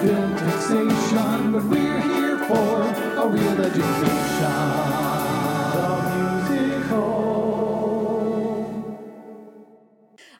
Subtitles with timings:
[0.00, 4.58] film taxation, but we're here for a reel education.
[5.74, 6.98] The musical.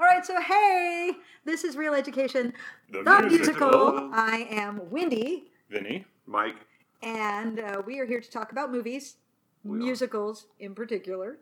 [0.00, 1.10] All right, so hey,
[1.44, 2.52] this is Reel Education,
[2.93, 3.68] The the, musical.
[3.93, 4.11] musical.
[4.12, 6.04] I am Windy, Vinnie.
[6.27, 6.54] Mike,
[7.02, 9.16] and uh, we are here to talk about movies,
[9.64, 11.38] musicals in particular,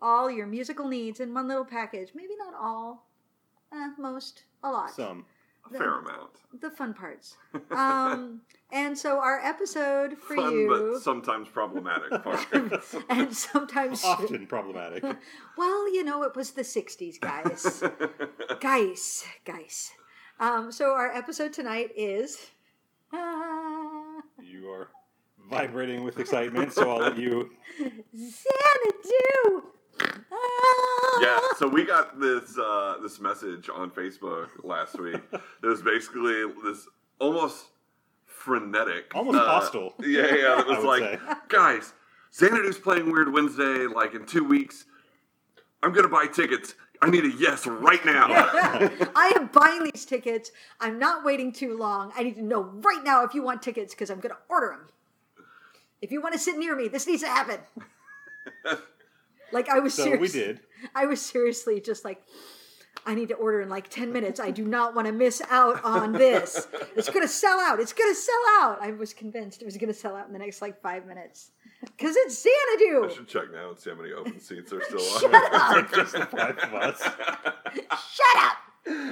[0.00, 2.12] all your musical needs in one little package.
[2.14, 3.06] Maybe not all,
[3.70, 4.92] uh, most, a lot.
[4.92, 5.26] Some.
[5.74, 6.30] A fair amount.
[6.60, 7.36] the fun parts.
[7.70, 8.40] Um,
[8.72, 12.46] and so our episode for Fun, you, but sometimes problematic part.
[13.08, 15.02] and sometimes, Often problematic.
[15.56, 17.82] well, you know, it was the '60s, guys,
[18.60, 19.90] guys, guys.
[20.38, 22.50] Um, so our episode tonight is.
[23.12, 24.88] Ah, You are
[25.50, 27.50] vibrating with excitement, so I'll let you.
[28.16, 29.69] Xanadu.
[31.22, 31.40] Ah.
[31.50, 35.20] yeah, so we got this uh, this message on Facebook last week.
[35.32, 36.86] It was basically this
[37.18, 37.66] almost
[38.26, 39.94] frenetic, Almost uh, hostile.
[40.00, 40.60] Yeah, yeah.
[40.60, 41.34] It was like, say.
[41.48, 41.92] guys,
[42.32, 44.84] Xanadu's playing Weird Wednesday like in two weeks.
[45.82, 46.74] I'm gonna buy tickets.
[47.02, 48.26] I need a yes right now.
[48.30, 50.52] I am buying these tickets.
[50.80, 52.12] I'm not waiting too long.
[52.14, 54.76] I need to know right now if you want tickets because I'm going to order
[54.76, 55.46] them.
[56.02, 57.58] If you want to sit near me, this needs to happen.
[59.52, 60.20] like I was So serious.
[60.20, 60.60] we did.
[60.94, 62.22] I was seriously just like,
[63.06, 64.40] I need to order in like 10 minutes.
[64.40, 66.66] I do not want to miss out on this.
[66.96, 67.80] It's going to sell out.
[67.80, 68.78] It's going to sell out.
[68.82, 71.52] I was convinced it was going to sell out in the next like five minutes
[71.80, 72.98] because it's Xanadu.
[73.04, 73.14] I Xanadu.
[73.14, 75.78] should check now and see how many open seats are still Shut on.
[75.84, 75.92] up.
[75.94, 77.00] Just the five of us.
[77.02, 78.56] Shut up.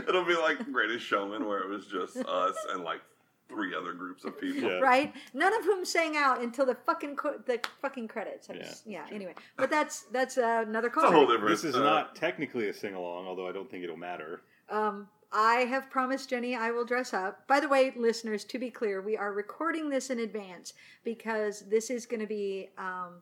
[0.08, 3.00] It'll be like Greatest Showman, where it was just us and like
[3.48, 4.68] three other groups of people.
[4.68, 4.78] Yeah.
[4.78, 5.12] right?
[5.34, 8.48] None of whom sang out until the fucking co- the fucking credits.
[8.50, 9.06] I'm Yeah, just- yeah.
[9.10, 11.48] Anyway, but that's that's uh, another It's a whole different.
[11.48, 14.42] This is uh, not technically a sing along, although I don't think it'll matter.
[14.70, 17.46] Um, I have promised Jenny I will dress up.
[17.46, 20.72] By the way, listeners, to be clear, we are recording this in advance
[21.04, 22.70] because this is going to be.
[22.78, 23.20] Um,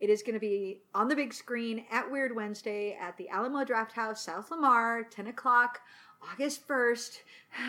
[0.00, 3.64] it is going to be on the big screen at Weird Wednesday at the Alamo
[3.64, 5.78] Drafthouse, South Lamar, 10 o'clock,
[6.32, 7.18] August 1st.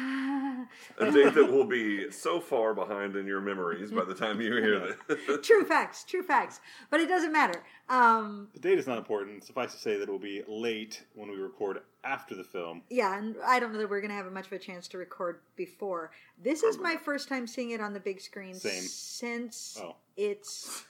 [0.99, 4.53] a date that will be so far behind in your memories by the time you
[4.53, 5.45] hear this.
[5.47, 6.59] true facts, true facts.
[6.89, 7.63] But it doesn't matter.
[7.89, 9.43] Um, The date is not important.
[9.43, 12.81] Suffice to say that it will be late when we record after the film.
[12.89, 14.97] Yeah, and I don't know that we're going to have much of a chance to
[14.97, 16.11] record before.
[16.41, 18.81] This is my first time seeing it on the big screen Same.
[18.83, 19.95] since Oh.
[20.17, 20.85] its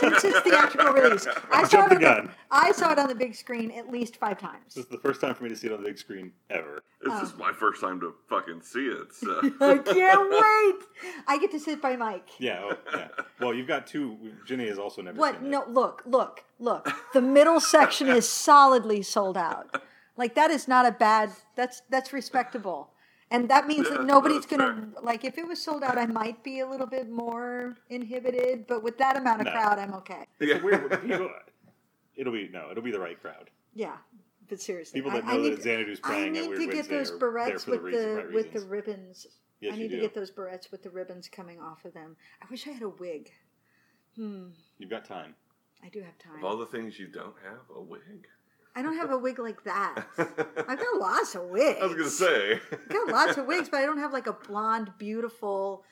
[0.00, 1.26] since its theatrical release.
[1.50, 2.30] I saw, it the on the.
[2.50, 4.74] I saw it on the big screen at least five times.
[4.74, 6.82] This is the first time for me to see it on the big screen ever.
[7.02, 7.38] This is oh.
[7.38, 9.12] my first time to fucking see it.
[9.12, 9.40] So.
[9.60, 11.12] I can't wait.
[11.26, 12.28] I get to sit by Mike.
[12.38, 13.08] Yeah, oh, yeah.
[13.40, 14.16] Well, you've got two.
[14.46, 15.40] Jenny has also never What?
[15.40, 16.88] seen No, look, look, look.
[17.12, 19.82] The middle section is solidly sold out.
[20.16, 21.30] Like that is not a bad.
[21.56, 22.90] That's that's respectable.
[23.32, 25.24] And that means Yeah, that nobody's gonna like.
[25.24, 28.66] If it was sold out, I might be a little bit more inhibited.
[28.66, 29.52] But with that amount of No.
[29.52, 30.26] crowd, I'm okay.
[30.38, 30.90] It's a weird.
[31.02, 31.30] People,
[32.14, 32.68] it'll be no.
[32.70, 33.48] It'll be the right crowd.
[33.74, 33.96] Yeah,
[34.50, 36.60] but seriously, People that I, I know need, that Xanadu's I playing at need Weird
[36.60, 39.26] to get those are barrettes for the with reason- the right with the ribbons.
[39.60, 40.02] Yes, I you need to do.
[40.02, 42.16] get those barrettes with the ribbons coming off of them.
[42.42, 43.30] I wish I had a wig.
[44.16, 44.48] Hmm,
[44.78, 45.34] You've got time.
[45.82, 46.36] I do have time.
[46.36, 48.26] Of all the things you don't have, a wig.
[48.74, 49.94] I don't have a wig like that.
[50.18, 51.78] I've got lots of wigs.
[51.82, 52.60] I was gonna say.
[52.72, 55.84] I've got lots of wigs, but I don't have like a blonde, beautiful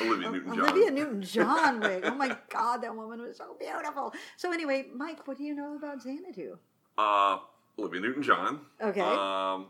[0.00, 0.60] Olivia Newton-John.
[0.60, 2.02] Olivia Newton-John wig.
[2.06, 4.12] Oh my God, that woman was so beautiful.
[4.36, 6.58] So anyway, Mike, what do you know about Xanadu?
[6.98, 7.38] Uh,
[7.78, 8.60] Olivia Newton-John.
[8.82, 9.66] Okay, Um,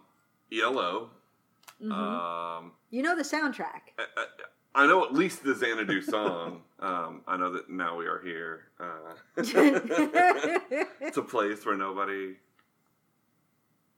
[0.52, 1.10] ELO.
[1.82, 1.92] Mhm.
[1.92, 3.92] Um, you know the soundtrack.
[3.98, 4.26] I, I,
[4.82, 6.62] I know at least the Xanadu song.
[6.80, 8.64] Um, I know that now we are here.
[8.78, 12.36] Uh, it's a place where nobody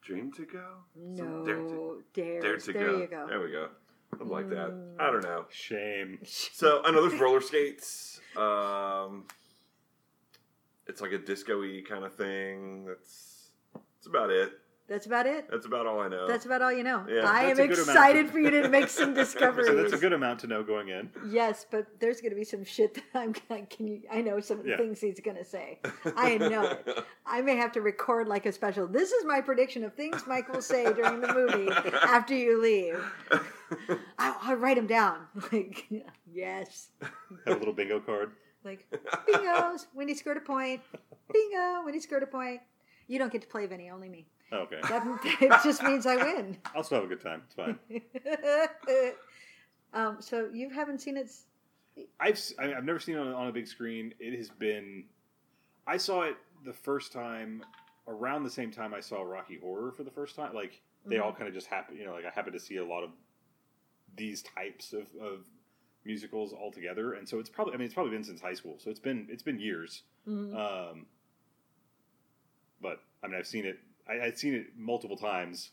[0.03, 0.65] dreamed to go.
[0.97, 2.43] no, Dare to, dares.
[2.43, 2.98] dare to there go.
[2.98, 3.26] you go.
[3.28, 3.69] There we go.
[4.10, 4.72] Something like that.
[4.98, 5.47] I don't know.
[5.50, 6.19] Shame.
[6.26, 8.20] So I know there's roller skates.
[8.37, 9.25] Um,
[10.87, 12.84] it's like a disco-y kind of thing.
[12.87, 14.53] That's that's about it.
[14.88, 15.47] That's about it.
[15.50, 16.26] That's about all I know.
[16.28, 17.06] That's about all you know.
[17.09, 17.88] Yeah, I am a good amount.
[17.88, 19.69] excited for you to make some discoveries.
[19.69, 21.08] So that's a good amount to know going in.
[21.29, 23.64] Yes, but there's going to be some shit that I'm gonna.
[23.67, 24.02] Can you?
[24.12, 24.76] I know some of the Yeah.
[24.76, 25.79] things he's going to say.
[26.17, 27.05] I know it.
[27.25, 28.87] I may have to record like a special.
[28.87, 31.70] This is my prediction of things Mike will say during the movie
[32.02, 33.02] after you leave.
[34.19, 35.20] I, I'll write them down.
[35.52, 35.87] Like
[36.31, 36.88] yes,
[37.46, 38.32] Have a little bingo card.
[38.64, 38.87] like
[39.28, 39.87] bingos.
[39.94, 40.81] Windy scored a point.
[41.32, 41.82] Bingo.
[41.85, 42.61] Windy scored a point.
[43.08, 43.88] You don't get to play Vinnie.
[43.90, 44.26] Only me.
[44.52, 44.81] Oh, okay.
[44.82, 45.06] That
[45.40, 46.58] it just means I win.
[46.76, 47.43] I'll still have a good time.
[47.46, 47.78] It's fine.
[49.94, 51.31] um, so you haven't seen it.
[52.20, 54.12] I've I've never seen it on, on a big screen.
[54.20, 55.04] It has been.
[55.87, 57.64] I saw it the first time
[58.06, 60.54] around the same time I saw Rocky Horror for the first time.
[60.54, 61.96] Like they all kind of just happen.
[61.96, 63.10] You know, like I happen to see a lot of
[64.16, 65.46] these types of, of
[66.04, 68.90] musicals altogether, and so it's probably I mean it's probably been since high school, so
[68.90, 70.02] it's been it's been years.
[70.28, 70.54] Mhm.
[70.54, 71.06] Um,
[72.81, 73.78] but I mean I've seen it
[74.08, 75.70] I, I'd seen it multiple times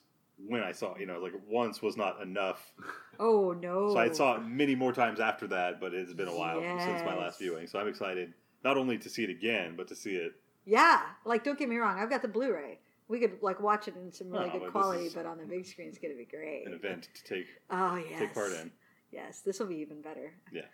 [0.47, 2.73] when I saw it, you know like once was not enough,
[3.19, 3.93] oh no!
[3.93, 5.79] so I saw it many more times after that.
[5.79, 8.33] But it's been a while since my last viewing, so I'm excited
[8.63, 10.33] not only to see it again, but to see it.
[10.65, 12.79] Yeah, like don't get me wrong, I've got the Blu-ray.
[13.07, 15.65] We could like watch it in some really Oh, good quality, but on the big
[15.65, 16.67] screen, it's gonna be great.
[16.67, 18.71] An event to take Oh yes, take part in.
[19.11, 20.33] Yes, this will be even better.
[20.51, 20.65] Yeah.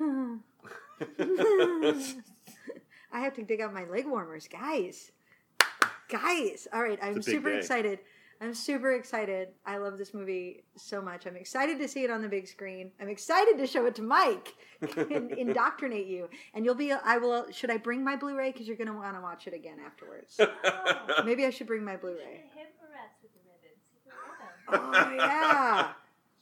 [3.12, 5.12] I have to dig out my leg warmers, guys.
[6.08, 7.58] Guys, all right, I'm It's a big super day.
[7.58, 7.98] excited.
[8.40, 9.48] I'm super excited.
[9.64, 11.24] I love this movie so much.
[11.26, 12.90] I'm excited to see it on the big screen.
[13.00, 14.54] I'm excited to show it to Mike
[14.96, 16.28] and indoctrinate you.
[16.52, 16.92] And you'll be.
[16.92, 17.50] I will.
[17.52, 18.52] Should I bring my Blu-ray?
[18.52, 20.38] Because you're going to want to watch it again afterwards.
[21.24, 22.42] Maybe I should bring my Blu-ray.
[22.54, 25.06] Him arrest with the ribbons.
[25.06, 25.92] Oh yeah,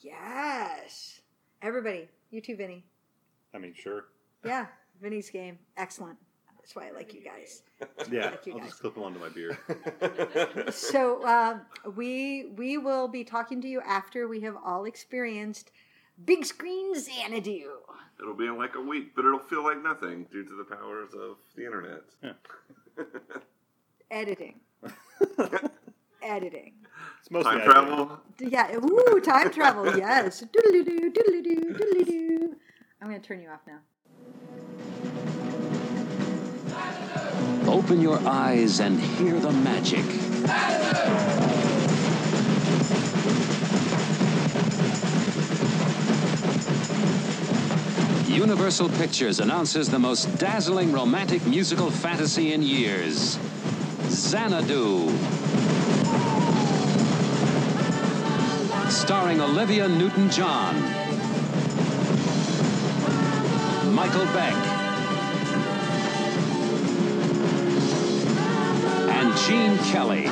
[0.00, 1.20] yes.
[1.60, 2.84] Everybody, you too, Vinnie.
[3.54, 4.06] I mean, sure.
[4.44, 4.66] Yeah,
[5.00, 6.18] Vinnie's game, excellent.
[6.62, 7.62] That's why I like you guys.
[8.10, 8.68] Yeah, Thank you, I'll guys.
[8.68, 9.58] just clip them onto my beard.
[10.72, 11.58] So uh,
[11.96, 15.72] we we will be talking to you after we have all experienced
[16.24, 17.70] big screen Xanadu.
[18.20, 21.10] It'll be in like a week, but it'll feel like nothing due to the powers
[21.14, 22.02] of the internet.
[24.10, 24.60] Editing,
[26.22, 26.74] editing.
[27.20, 27.72] It's mostly Time editing.
[27.72, 28.20] travel.
[28.40, 29.96] Yeah, ooh, time travel.
[29.96, 30.44] Yes.
[33.00, 33.78] I'm gonna turn you off now.
[37.72, 40.04] Open your eyes and hear the magic.
[48.28, 53.38] Universal Pictures announces the most dazzling romantic musical fantasy in years
[54.10, 55.08] Xanadu.
[58.90, 60.74] Starring Olivia Newton John,
[63.94, 64.81] Michael Beck,
[69.36, 70.28] Gene Kelly.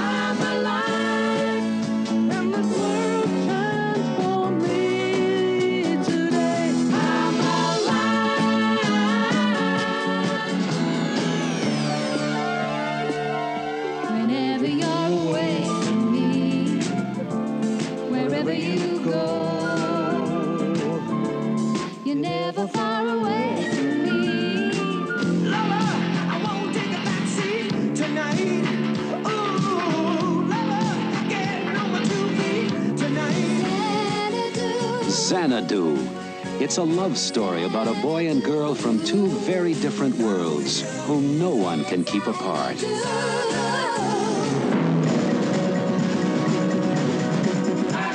[36.70, 41.36] It's a love story about a boy and girl from two very different worlds whom
[41.36, 42.76] no one can keep apart.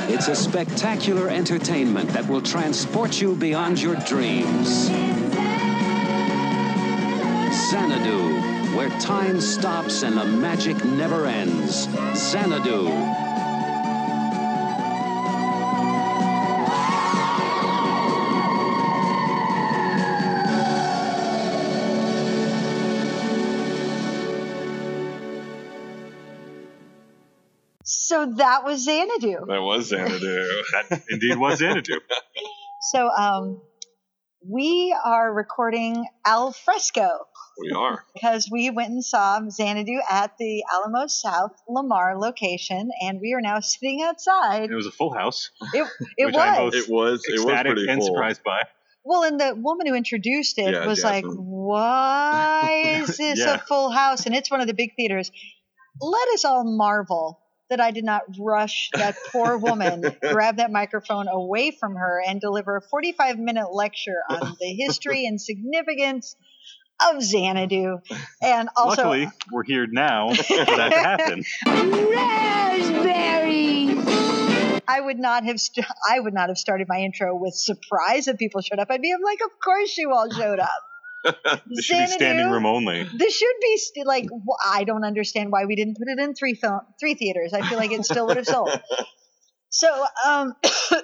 [0.09, 4.85] It's a spectacular entertainment that will transport you beyond your dreams.
[7.69, 11.89] Xanadu, where time stops and the magic never ends.
[12.15, 13.24] Xanadu.
[28.15, 29.45] So that was Xanadu.
[29.45, 30.47] That was Xanadu.
[30.89, 31.99] That indeed was Xanadu.
[32.81, 33.61] So um,
[34.47, 37.09] we are recording al fresco
[37.59, 38.05] we are.
[38.13, 43.41] because we went and saw Xanadu at the Alamo South Lamar location, and we are
[43.41, 44.69] now sitting outside.
[44.69, 45.49] It was a full house.
[45.73, 46.75] It, it was.
[46.75, 47.23] It was.
[47.25, 48.07] It was Ecstatic pretty and cool.
[48.13, 48.61] surprised by.
[49.03, 51.43] Well, and the woman who introduced it Yeah, was like, Jasmine.
[51.43, 53.55] "Why is this Yeah.
[53.55, 55.31] a full house?" And it's one of the big theaters.
[55.99, 61.27] Let us all marvel that I did not rush that poor woman, grab that microphone
[61.27, 66.35] away from her, and deliver a 45 minute lecture on the history and significance
[67.11, 67.99] of Xanadu.
[68.41, 71.43] And also, Luckily, we're here now for that to happen.
[72.11, 73.89] Raspberry.
[74.87, 78.37] I would not have st- I would not have started my intro with surprise that
[78.37, 78.89] people showed up.
[78.91, 80.69] I'd be like, "Of course you all showed up."
[81.67, 83.03] This should be standing room only.
[83.03, 84.25] This should be st- like
[84.71, 87.53] I don't understand why we didn't put it in three film three theaters.
[87.53, 88.69] I feel like it still would have sold.
[89.69, 90.53] So, um,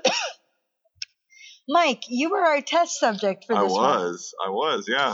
[1.68, 3.62] Mike, you were our test subject for this.
[3.62, 4.34] I was.
[4.46, 4.88] I was.
[4.88, 5.14] Yeah.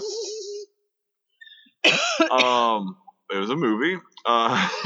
[2.30, 2.98] um,
[3.32, 4.00] it was a movie.
[4.30, 4.68] Uh,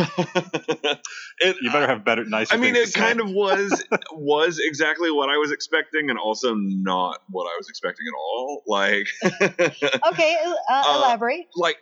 [1.40, 2.54] it, You better have better, nicer.
[2.54, 3.84] I mean, it kind of was
[4.14, 8.64] was exactly what I was expecting, and also not what I was expecting at all.
[8.68, 9.08] Like.
[10.12, 11.48] Okay, uh, Uh, elaborate.
[11.56, 11.78] like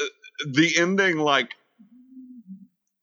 [0.00, 0.06] uh,
[0.52, 1.50] the ending, like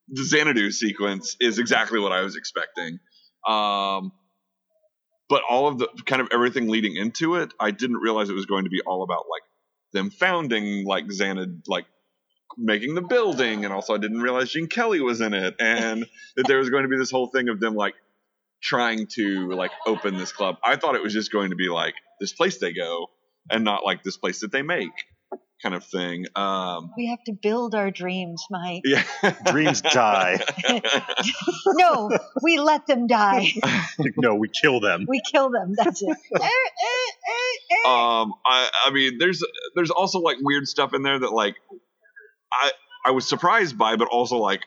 [0.07, 2.99] the Xanadu sequence, is exactly what I was expecting.
[3.47, 4.11] Um,
[5.29, 8.47] but all of the kind of everything leading into it, I didn't realize it was
[8.47, 9.43] going to be all about like
[9.93, 11.85] them founding like Xanad, like
[12.57, 16.47] making the building, and also I didn't realize Gene Kelly was in it, and that
[16.47, 17.95] there was going to be this whole thing of them like
[18.61, 20.57] trying to like open this club.
[20.63, 23.07] I thought it was just going to be like this place they go,
[23.49, 24.91] and not like this place that they make,
[25.63, 26.25] kind of thing.
[26.35, 28.81] Um, We have to build our dreams, Mike.
[28.85, 29.03] yeah,
[29.45, 30.39] Dreams die.
[31.65, 32.09] No,
[32.41, 33.47] we let them die.
[34.17, 35.05] no, we kill them.
[35.07, 35.73] We kill them.
[35.77, 36.09] That's it.
[36.09, 36.49] Eh, eh,
[37.85, 39.43] eh, um i i mean there's
[39.75, 41.55] there's also like weird stuff in there that like
[42.51, 42.71] i
[43.05, 44.61] i was surprised by but also like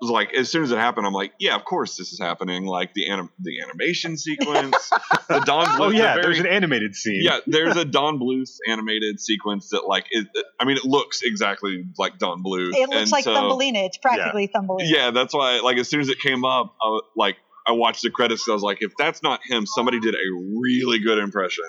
[0.00, 2.64] was like as soon as it happened i'm like yeah of course this is happening
[2.64, 4.88] like the anim- the animation sequence
[5.28, 7.20] the don bluth Oh yeah, very- there's an animated scene.
[7.22, 10.24] yeah there's a don bluth animated sequence that like is
[10.58, 13.80] i mean it looks exactly like don bluth it looks and like so- Thumbelina.
[13.80, 14.88] It's practically Thumbelina.
[14.90, 18.00] yeah that's why like as soon as it came up I was, like i watched
[18.02, 20.28] the credits i was like if that's not him somebody did a
[20.62, 21.64] really good impression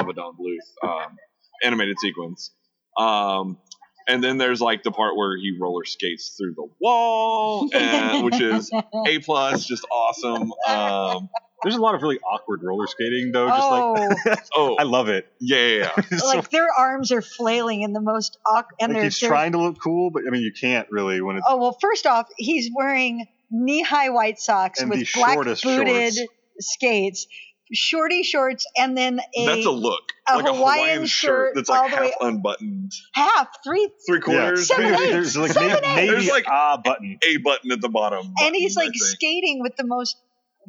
[0.00, 1.16] of, of a don bluth um,
[1.62, 2.50] animated sequence
[2.98, 3.58] um,
[4.06, 8.40] and then there's like the part where he roller skates through the wall and, which
[8.40, 8.70] is
[9.06, 11.28] a plus just awesome um,
[11.62, 13.48] There's a lot of really awkward roller skating though.
[13.48, 15.30] Just Oh, like oh I love it.
[15.40, 15.90] yeah yeah, yeah.
[16.10, 18.76] It's so- like their arms are flailing in the most awkward.
[18.80, 21.20] And like they're, he's they're- trying to look cool, but I mean you can't really
[21.20, 26.20] when it's Oh well, first off, he's wearing knee-high white socks with black booted shorts.
[26.60, 27.26] skates,
[27.72, 31.54] shorty shorts, and then a, that's a look a like a Hawaiian hawaiian shirt shirt
[31.54, 34.22] that's all like the half way- unbuttoned half three, three yeah.
[34.22, 37.18] quarters Seven Maybe eighths, there's like seven maybe, maybe There's like- a button.
[37.22, 40.16] a button at the bottom and he's like skating with the most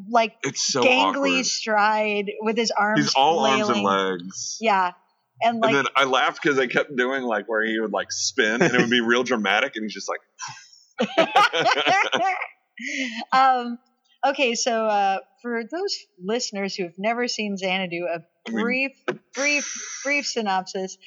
[0.09, 1.45] like it's so gangly awkward.
[1.45, 2.99] stride with his arms.
[3.01, 4.57] He's all arms and legs.
[4.61, 4.91] Yeah,
[5.41, 8.09] and like and then I laughed because they kept doing like where he would like
[8.11, 10.21] spin and it would be real dramatic, and he's just like,
[13.33, 13.77] um,
[14.25, 18.91] okay, so uh, for those listeners who have never seen Xanadu, a brief,
[19.33, 20.97] brief, brief synopsis.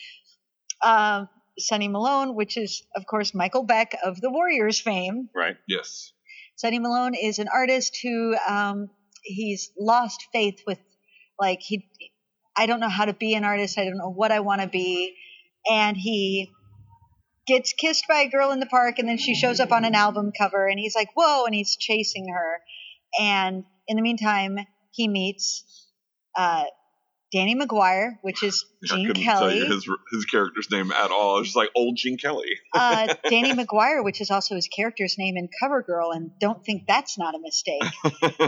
[0.82, 1.28] Um,
[1.58, 5.28] Sonny Malone, which is of course Michael Beck of the Warriors fame.
[5.34, 5.56] Right.
[5.68, 6.12] yes,
[6.56, 8.90] Sonny Malone is an artist who um,
[9.22, 10.78] he's lost faith with,
[11.38, 11.88] like he,
[12.56, 13.78] I don't know how to be an artist.
[13.78, 15.14] I don't know what I want to be,
[15.70, 16.52] and he
[17.46, 19.94] gets kissed by a girl in the park, and then she shows up on an
[19.94, 22.60] album cover, and he's like, "Whoa!" and he's chasing her,
[23.18, 24.58] and in the meantime,
[24.90, 25.88] he meets
[26.36, 26.64] uh,
[27.32, 29.58] Danny McGuire, which is I Gene couldn't tell Kelly.
[29.58, 31.38] you his his character's name at all.
[31.38, 32.58] It's just like old Gene Kelly.
[32.74, 36.86] uh, Danny McGuire, which is also his character's name in Cover Girl, and don't think
[36.86, 37.82] that's not a mistake.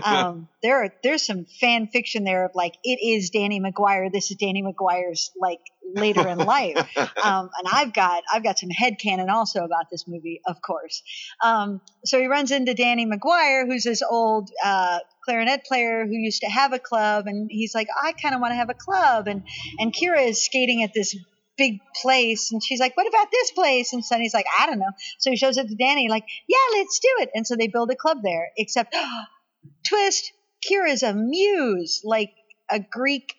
[0.04, 4.10] Um, there are there's some fan fiction there of like it is Danny McGuire.
[4.12, 5.60] This is Danny McGuire's like
[5.94, 10.40] later in life, um, and I've got I've got some headcanon also about this movie,
[10.46, 11.02] of course.
[11.42, 16.42] Um, so he runs into Danny McGuire, who's this old uh, clarinet player who used
[16.42, 19.26] to have a club, and he's like, I kind of want to have a club,
[19.26, 19.42] and
[19.78, 21.16] and Kira is skating at this
[21.56, 23.92] big place and she's like what about this place?
[23.92, 24.92] And sonny's like i don't know.
[25.18, 27.30] So he shows it to danny like yeah let's do it.
[27.34, 28.94] And so they build a club there except
[29.88, 30.32] twist
[30.66, 32.30] kira's a muse like
[32.70, 33.34] a greek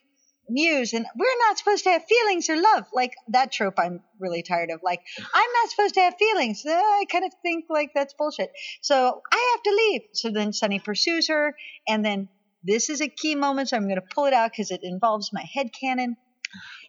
[0.50, 4.44] muse and we're not supposed to have feelings or love like that trope i'm really
[4.44, 5.00] tired of like
[5.34, 8.52] i'm not supposed to have feelings i kind of think like that's bullshit.
[8.82, 10.02] So i have to leave.
[10.14, 11.56] So then sonny pursues her
[11.88, 12.30] and then
[12.64, 15.32] this is a key moment so i'm going to pull it out because it involves
[15.34, 16.16] my headcanon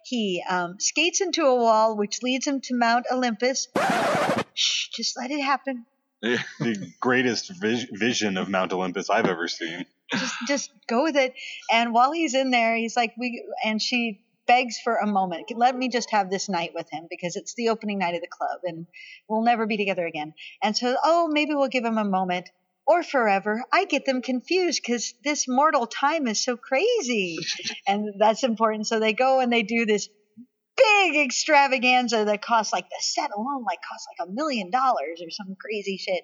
[0.04, 3.68] he um, skates into a wall, which leads him to Mount Olympus.
[4.54, 5.85] Shh, just let it happen.
[6.23, 9.85] The greatest vis- vision of Mount Olympus I've ever seen.
[10.11, 11.35] Just, just go with it.
[11.70, 15.50] And while he's in there, he's like, "We." And she begs for a moment.
[15.54, 18.28] Let me just have this night with him because it's the opening night of the
[18.28, 18.87] club, and
[19.28, 20.35] we'll never be together again.
[20.62, 22.49] And so, oh, maybe we'll give him a moment.
[22.87, 23.64] Or forever.
[23.73, 27.38] I get them confused because this mortal time is so crazy.
[27.88, 28.87] and that's important.
[28.87, 30.09] So they go and they do this
[30.76, 35.31] big extravaganza that costs like the set alone like costs like a million dollars or
[35.31, 36.23] some crazy shit.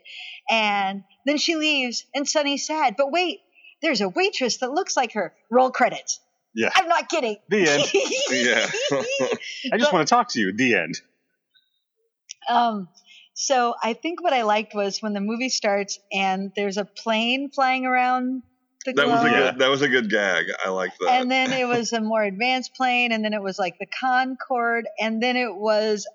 [0.49, 2.95] And then she leaves and Sonny's sad.
[2.97, 3.41] But wait,
[3.81, 5.35] there's a waitress that looks like her.
[5.51, 6.21] Roll credits.
[6.55, 6.71] Yeah.
[6.75, 7.37] I'm not kidding.
[7.49, 7.91] The end.
[8.31, 8.71] Yeah.
[9.73, 10.53] I just But- want to talk to you.
[10.53, 11.01] The end.
[12.49, 12.89] Um,
[13.35, 17.51] so I think what I liked was when the movie starts and there's a plane
[17.51, 18.43] flying around
[18.85, 19.59] the That was a good.
[19.59, 20.47] That was a good gag.
[20.65, 21.21] I like that.
[21.21, 24.87] and then it was a more advanced plane, and then it was like the Concorde,
[24.99, 26.07] and then it was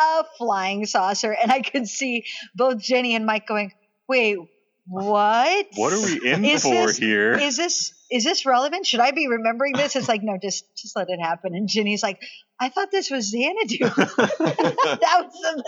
[0.00, 3.72] a flying saucer, and I could see both Jenny and Mike going,
[4.08, 4.38] "Wait,
[4.86, 5.66] what?
[5.74, 7.34] What are we in Is for this- here?
[7.34, 8.86] Is this is this relevant?
[8.86, 11.54] Should I be remembering this?" It's like, no, just just let it happen.
[11.54, 12.20] And Jenny's like,
[12.58, 15.64] "I thought this was Xanadu." that was the,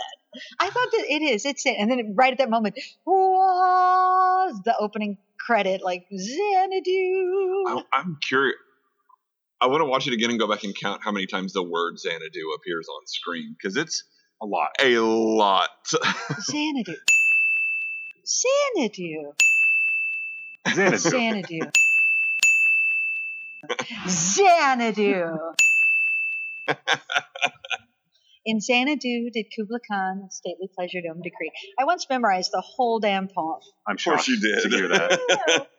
[0.59, 1.45] I thought that it is.
[1.45, 1.75] It's it.
[1.79, 7.63] And then right at that moment, was the opening credit, like Xanadu.
[7.67, 8.55] I, I'm curious.
[9.61, 11.63] I want to watch it again and go back and count how many times the
[11.63, 14.03] word Xanadu appears on screen because it's
[14.41, 14.69] A lot.
[14.81, 15.69] a lot.
[16.39, 16.95] Xanadu.
[18.25, 19.33] Xanadu.
[20.67, 21.59] Xanadu.
[21.67, 21.71] Xanadu.
[24.07, 25.53] Xanadu.
[28.49, 31.51] In Xanadu did Kubla Khan a stately pleasure dome decree.
[31.79, 33.59] I once memorized the whole damn poem.
[33.87, 34.71] I'm sure course shocked you did.
[34.71, 35.67] to hear that.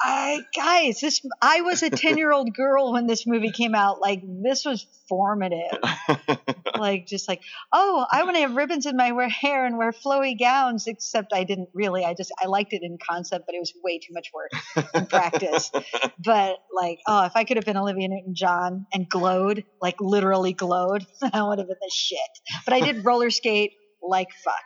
[0.00, 4.00] I guys, this I was a ten year old girl when this movie came out.
[4.00, 5.78] Like this was formative.
[6.78, 7.40] like just like,
[7.72, 10.86] oh, I want to have ribbons in my hair and wear flowy gowns.
[10.86, 12.04] Except I didn't really.
[12.04, 14.50] I just I liked it in concept, but it was way too much work
[14.94, 15.70] in practice.
[16.18, 20.52] But like, oh, if I could have been Olivia Newton John and glowed, like literally
[20.52, 22.18] glowed, I would have been the shit.
[22.64, 23.72] But I did roller skate
[24.02, 24.64] like fuck.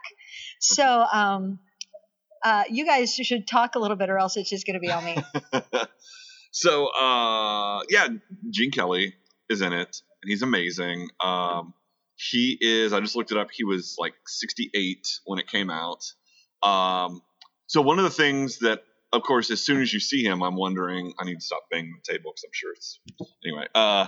[0.60, 1.58] So, um,
[2.42, 4.90] uh, you guys should talk a little bit, or else it's just going to be
[4.90, 5.16] on me.
[6.52, 8.08] so uh yeah
[8.50, 9.14] gene kelly
[9.48, 11.08] is in it and he's amazing.
[11.22, 11.74] Um
[12.16, 16.02] he is i just looked it up he was like 68 when it came out.
[16.62, 17.22] Um
[17.66, 18.82] so one of the things that
[19.12, 21.94] of course as soon as you see him i'm wondering i need to stop banging
[22.04, 23.00] the table because i'm sure it's
[23.44, 24.06] anyway uh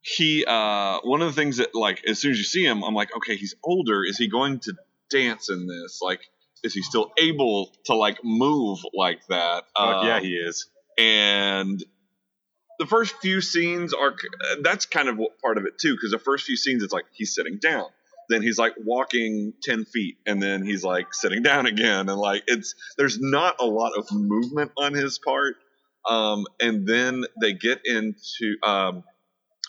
[0.00, 2.94] he uh one of the things that like as soon as you see him i'm
[2.94, 4.04] like okay he's older.
[4.04, 4.74] Is he going to
[5.12, 6.00] dance in this?
[6.02, 6.20] Like
[6.64, 9.64] is he still able to like move like that?
[9.76, 10.68] Fuck yeah, Um, he is.
[10.98, 11.82] and
[12.78, 14.14] the first few scenes are
[14.62, 17.04] that's kind of what- part of it too because the first few scenes it's like
[17.12, 17.86] he's sitting down.
[18.28, 22.44] Then he's like walking 10 feet and then he's like sitting down again and like
[22.46, 25.56] it's there's not a lot of movement on his part.
[26.08, 29.04] Um, and then they get into um,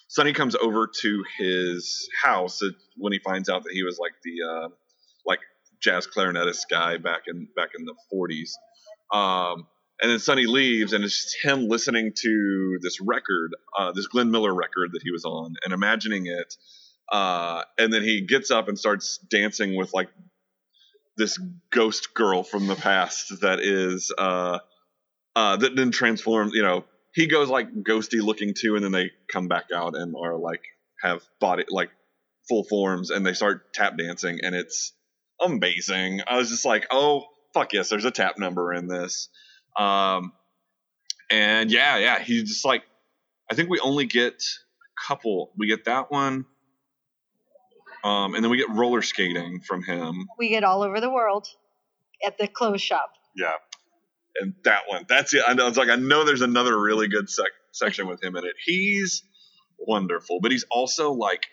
[0.07, 4.13] sonny comes over to his house uh, when he finds out that he was like
[4.23, 4.69] the uh,
[5.83, 8.51] jazz clarinetist guy back in back in the 40s
[9.13, 9.67] um,
[10.01, 14.31] and then Sonny leaves, and it's just him listening to this record, uh, this Glenn
[14.31, 16.55] Miller record that he was on, and imagining it.
[17.11, 20.09] Uh, and then he gets up and starts dancing with like
[21.15, 21.39] this
[21.71, 24.59] ghost girl from the past that is uh,
[25.35, 26.53] uh, that then transforms.
[26.53, 30.15] You know, he goes like ghosty looking too, and then they come back out and
[30.15, 30.63] are like
[31.01, 31.91] have body like
[32.49, 34.91] full forms, and they start tap dancing, and it's
[35.45, 36.21] amazing.
[36.27, 39.29] I was just like, oh fuck yes, there's a tap number in this.
[39.77, 40.33] Um,
[41.29, 42.83] and yeah, yeah, he's just like,
[43.49, 45.51] I think we only get a couple.
[45.57, 46.45] We get that one,
[48.03, 51.47] um, and then we get roller skating from him, we get all over the world
[52.25, 53.11] at the clothes shop.
[53.35, 53.53] Yeah.
[54.39, 55.05] and that one.
[55.09, 55.43] That's it.
[55.47, 55.67] I know.
[55.67, 58.53] It's like I know there's another really good sec- section with him in it.
[58.65, 59.23] He's
[59.79, 61.45] wonderful, but he's also like,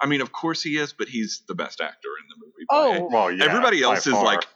[0.00, 2.64] I mean, of course he is, but he's the best actor in the movie.
[2.68, 3.44] by- Oh, Well, yeah.
[3.44, 4.24] everybody by else is far.
[4.24, 4.46] like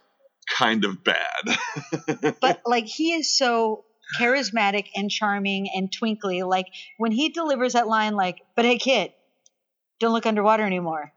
[0.57, 2.37] kind of bad.
[2.41, 3.85] but like he is so
[4.19, 6.43] charismatic and charming and twinkly.
[6.43, 6.67] Like
[6.99, 9.13] when he delivers that line, like, "But hey, kid,
[10.01, 11.13] don't look underwater anymore."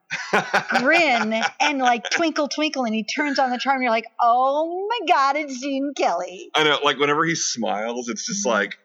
[0.79, 3.75] Grin and like twinkle, twinkle, and he turns on the charm.
[3.77, 8.09] And you're like, "Oh my God, it's Gene Kelly." I know, like whenever he smiles,
[8.09, 8.77] it's just like,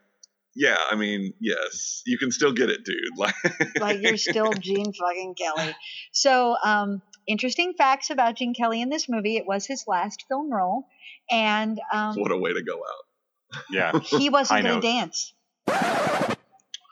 [0.54, 2.96] yeah, I mean, yes, you can still get it, dude.
[3.16, 3.34] Like,
[3.78, 5.74] like you're still Gene fucking Kelly.
[6.12, 9.36] So, um, interesting facts about Gene Kelly in this movie.
[9.36, 10.86] It was his last film role,
[11.30, 13.62] and um, what a way to go out.
[13.70, 13.98] yeah.
[14.18, 15.34] he wasn't going to dance.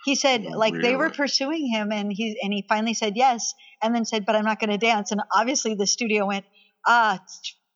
[0.05, 3.95] He said, like they were pursuing him, and he and he finally said yes, and
[3.95, 6.47] then said, "But I'm not going to dance." And obviously, the studio went,
[6.87, 7.21] "Ah,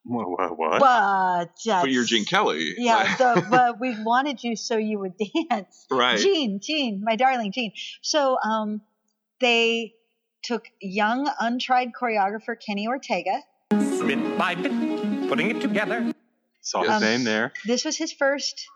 [0.04, 0.28] What?
[0.30, 0.58] What?
[0.58, 0.80] what?
[0.80, 2.74] but But you're Gene Kelly.
[2.76, 5.14] Yeah, Like- the, but we wanted you so you would
[5.50, 5.86] dance.
[5.90, 6.18] right.
[6.18, 7.72] Gene, Gene, my darling Gene.
[8.02, 8.80] So um,
[9.40, 9.94] they
[10.42, 13.42] took young, untried choreographer Kenny Ortega.
[13.70, 16.12] bit by bit, putting it together.
[16.62, 17.52] Saw his Um, name there.
[17.64, 18.66] This was his first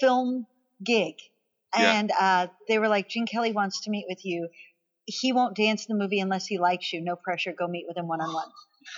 [0.00, 0.46] film
[0.84, 1.14] gig.
[1.76, 1.98] Yeah.
[1.98, 4.48] And uh, they were like, Gene Kelly wants to meet with you.
[5.04, 7.00] He won't dance in the movie unless he likes you.
[7.00, 7.52] No pressure.
[7.56, 8.48] Go meet with him one on one.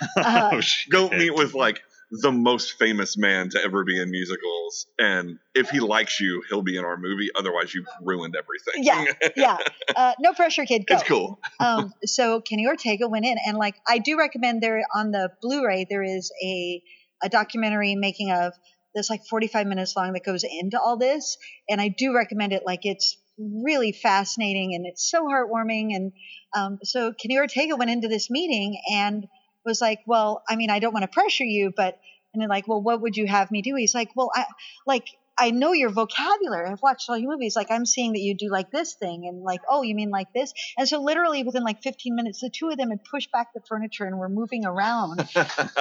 [0.16, 0.90] Uh, oh, shit.
[0.90, 5.70] Go meet with like the most famous man to ever be in musicals, and if
[5.70, 7.31] he likes you, he'll be in our movie.
[7.37, 8.85] Otherwise, you've ruined everything.
[8.85, 9.59] Yeah, yeah.
[9.96, 10.87] Uh, no pressure, kid.
[10.87, 10.94] Go.
[10.94, 11.40] it's cool.
[11.61, 15.87] um, so Kenny Ortega went in, and like I do recommend there on the Blu-ray
[15.90, 16.83] there is a
[17.22, 18.53] a documentary making of
[18.94, 21.37] that's like 45 minutes long that goes into all this,
[21.68, 22.62] and I do recommend it.
[22.64, 25.94] Like it's really fascinating and it's so heartwarming.
[25.94, 26.12] And
[26.55, 29.27] um, so Kenny Ortega went into this meeting and
[29.64, 31.98] was like, "Well, I mean, I don't want to pressure you, but."
[32.34, 34.44] And they're like, "Well, what would you have me do?" He's like, "Well, I
[34.86, 36.68] like." I know your vocabulary.
[36.68, 37.54] I've watched all your movies.
[37.54, 40.32] Like I'm seeing that you do like this thing and like, oh, you mean like
[40.32, 40.52] this?
[40.76, 43.60] And so literally within like 15 minutes, the two of them had pushed back the
[43.68, 45.28] furniture and were moving around.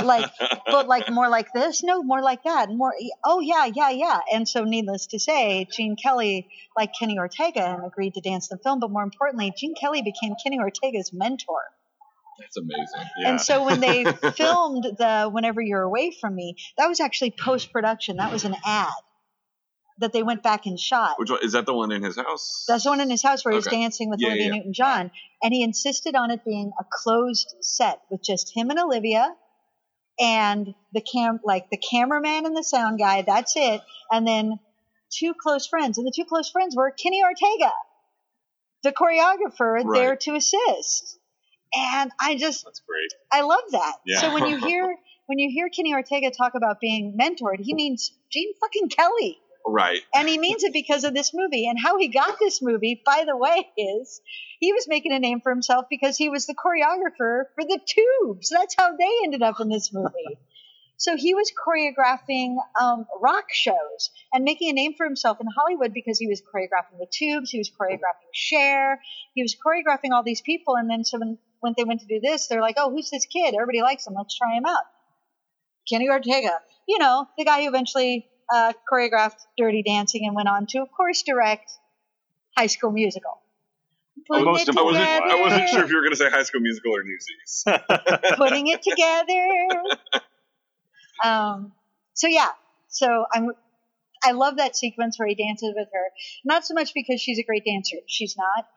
[0.04, 0.30] like,
[0.68, 1.84] but like more like this?
[1.84, 2.70] No, more like that.
[2.70, 2.94] More,
[3.26, 4.20] oh yeah, yeah, yeah.
[4.32, 8.58] And so needless to say, Gene Kelly, like Kenny Ortega, and agreed to dance in
[8.58, 8.80] the film.
[8.80, 11.62] But more importantly, Gene Kelly became Kenny Ortega's mentor.
[12.40, 13.10] That's amazing.
[13.20, 13.30] Yeah.
[13.30, 14.04] And so when they
[14.36, 18.18] filmed the Whenever You're Away From Me, that was actually post production.
[18.18, 18.90] That was an ad
[20.00, 21.18] that they went back and shot.
[21.18, 21.66] Which one is that?
[21.66, 22.66] The one in his house?
[22.68, 24.52] That's the one in his house where he was dancing with Yeah, Olivia yeah.
[24.56, 25.12] Newton John.
[25.42, 29.34] And he insisted on it being a closed set with just him and Olivia
[30.20, 33.82] and the cam like the cameraman and the sound guy, that's it.
[34.12, 34.60] And then
[35.12, 35.98] two close friends.
[35.98, 37.72] And the two close friends were Kenny Ortega,
[38.84, 39.94] the choreographer Right.
[39.94, 41.17] there to assist.
[41.76, 43.14] And I just That's great.
[43.32, 43.96] I love that.
[44.06, 44.22] Yeah.
[44.22, 44.96] So when you hear
[45.28, 49.40] when you hear Kenny Ortega talk about being mentored, he means Gene fucking Kelly.
[49.68, 50.02] Right.
[50.16, 51.68] And he means it because of this movie.
[51.68, 54.22] And how he got this movie, by the way, is
[54.60, 58.50] he was making a name for himself because he was the choreographer for the Tubes.
[58.50, 60.40] That's how they ended up in this movie.
[60.98, 65.94] so he was choreographing um, rock shows and making a name for himself in Hollywood
[65.94, 69.02] because he was choreographing the Tubes, he was choreographing Cher,
[69.34, 70.76] he was choreographing all these people.
[70.78, 73.26] And then so when, when they went to do this, they're like, "Oh, who's this
[73.26, 73.54] kid?
[73.54, 74.14] Everybody likes him.
[74.18, 74.84] Let's try him out."
[75.90, 80.66] Kenny Ortega, you know, the guy who eventually uh, choreographed Dirty Dancing and went on
[80.68, 81.72] to, of course, direct
[82.58, 83.42] High School Musical.
[84.28, 84.78] Putting I wasn't.
[84.80, 87.64] I wasn't sure if you were going to say High School Musical or Newsies.
[88.38, 90.24] putting it together.
[91.24, 91.74] Um,
[92.14, 92.50] so yeah,
[92.90, 93.52] so I'm.
[94.24, 96.06] I love that sequence where he dances with her.
[96.44, 98.68] Not so much because she's a great dancer; she's not.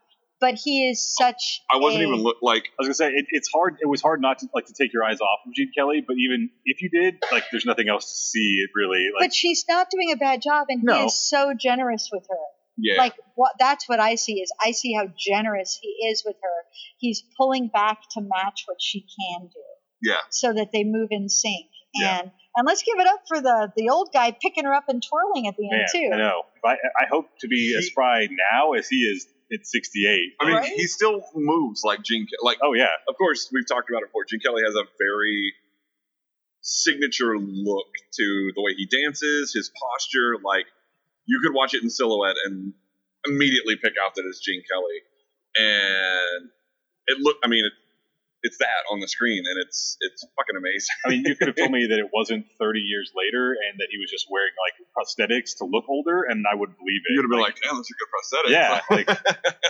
[0.40, 1.60] But he is such.
[1.70, 2.64] I wasn't a- even look like.
[2.64, 3.76] I was gonna say it, it's hard.
[3.80, 6.16] It was hard not to like to take your eyes off of Gene Kelly, but
[6.16, 8.62] even if you did, like, there's nothing else to see.
[8.64, 12.08] It really like but she's not doing a bad job, and he is so generous
[12.12, 12.36] with her.
[12.78, 12.96] Yeah.
[12.98, 13.52] Like what?
[13.58, 16.64] That's what I see is I see how generous he is with her.
[16.98, 20.16] He's pulling back to match what she can do, yeah.
[20.30, 21.66] so that they move in sync.
[21.94, 22.20] Yeah.
[22.20, 25.02] And and let's give it up for the the old guy picking her up and
[25.02, 26.10] twirling at the end man, too.
[26.14, 26.42] I know.
[26.64, 30.32] I I hope to be as spry now as he is at 68.
[30.40, 30.72] I mean, Right?
[30.72, 32.26] he still moves like Gene.
[32.26, 34.24] Ke- Like, Oh yeah, of course, we've talked about it before.
[34.24, 35.54] Gene Kelly has a very
[36.62, 40.36] signature look to the way he dances, his posture.
[40.44, 40.66] Like,
[41.26, 42.72] you could watch it in silhouette and
[43.26, 45.00] immediately pick out that it's Gene Kelly.
[45.58, 46.50] And
[47.06, 47.44] it looked.
[47.44, 47.72] I mean, it,
[48.42, 50.94] it's that on the screen, and it's it's fucking amazing.
[51.04, 53.88] I mean, you could have told me that it wasn't 30 years later and that
[53.90, 57.12] he was just wearing like prosthetics to look older, and I would believe it.
[57.14, 59.08] You'd have been like, "Damn, that's a good prosthetic." yeah, like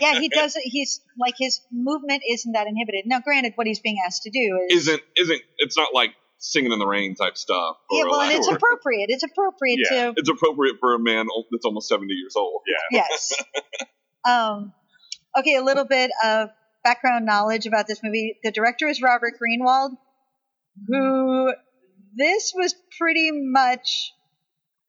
[0.00, 0.62] yeah, he does it.
[0.64, 3.04] He's like his movement isn't that inhibited.
[3.06, 6.72] Now, granted, what he's being asked to do is isn't isn't it's not like singing
[6.72, 7.76] in the rain type stuff.
[7.90, 9.06] yeah, well, and like- it's appropriate.
[9.10, 10.06] It's appropriate Yeah.
[10.06, 12.62] to it's appropriate for a man that's almost 70 years old.
[12.66, 13.02] yeah.
[13.02, 13.32] yes.
[14.28, 14.72] um,
[15.38, 16.48] okay, a little bit of
[16.84, 18.36] background knowledge about this movie.
[18.42, 19.90] The director is Robert Greenwald,
[20.86, 21.52] who
[22.16, 24.12] this was pretty much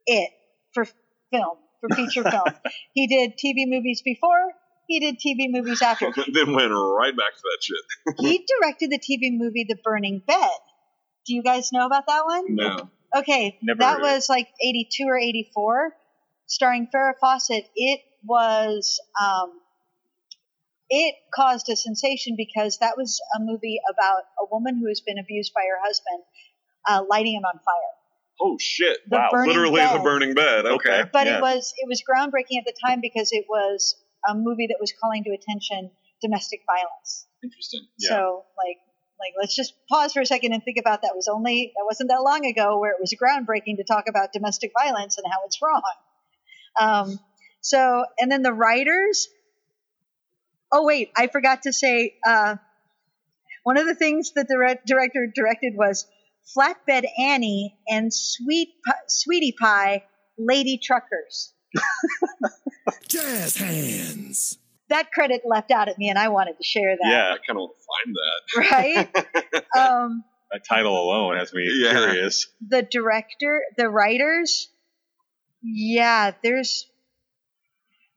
[0.05, 0.29] it
[0.73, 0.85] for
[1.31, 2.45] film, for feature film.
[2.93, 4.51] He did TV movies before.
[4.87, 6.07] He did TV movies after.
[6.33, 8.15] then went right back to that shit.
[8.19, 10.49] He directed the TV movie The Burning Bed.
[11.25, 12.45] Do you guys know about that one?
[12.55, 12.89] No.
[13.15, 14.15] Okay, Never that heard it.
[14.15, 15.93] was like 82 or 84,
[16.47, 17.65] starring Farrah Fawcett.
[17.75, 19.51] It was, um,
[20.93, 25.17] it caused a sensation because that was a movie about a woman who has been
[25.17, 26.21] abused by her husband,
[26.87, 27.95] uh, lighting him on fire.
[28.41, 28.97] Oh shit!
[29.09, 29.95] The Wow, Literally Bed.
[29.95, 30.65] the burning bed.
[30.65, 31.03] Okay.
[31.13, 31.37] But Yeah.
[31.37, 33.95] it was it was groundbreaking at the time because it was
[34.27, 37.25] a movie that was calling to attention domestic violence.
[37.43, 37.87] Interesting.
[37.99, 38.09] Yeah.
[38.09, 38.77] So like
[39.19, 42.09] like let's just pause for a second and think about that was only that wasn't
[42.09, 45.59] that long ago where it was groundbreaking to talk about domestic violence and how it's
[45.61, 45.81] wrong.
[46.79, 47.19] Um,
[47.61, 49.29] so and then the writers.
[50.71, 52.55] Oh wait, I forgot to say uh,
[53.63, 56.07] one of the things that the re- director directed was
[56.57, 60.03] Flatbed Annie and Sweet Pi- Sweetie Pie
[60.37, 61.53] Lady Truckers.
[63.07, 64.57] Jazz hands.
[64.89, 67.09] That credit left out at me, and I wanted to share that.
[67.09, 67.33] Yeah.
[67.33, 69.55] I kind of want to find that.
[69.77, 69.77] Right.
[70.03, 71.91] um, That title alone has me Yeah.
[71.91, 72.47] curious.
[72.67, 74.67] the director, the writers,
[75.63, 76.87] yeah, there's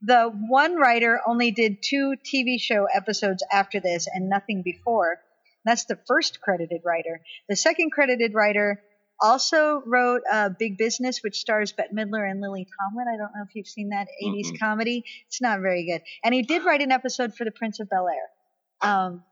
[0.04, 5.18] the one writer only did two TV show episodes after this and nothing before.
[5.64, 7.20] That's the first credited writer.
[7.48, 8.82] The second credited writer
[9.20, 13.06] also wrote uh, Big Business, which stars Bette Midler and Lily Tomlin.
[13.08, 14.58] I don't know if you've seen that 80s Mm-mm.
[14.58, 15.04] comedy.
[15.26, 16.02] It's not very good.
[16.22, 18.90] And he did write an episode for The Prince of Bel Air.
[18.90, 19.22] Um,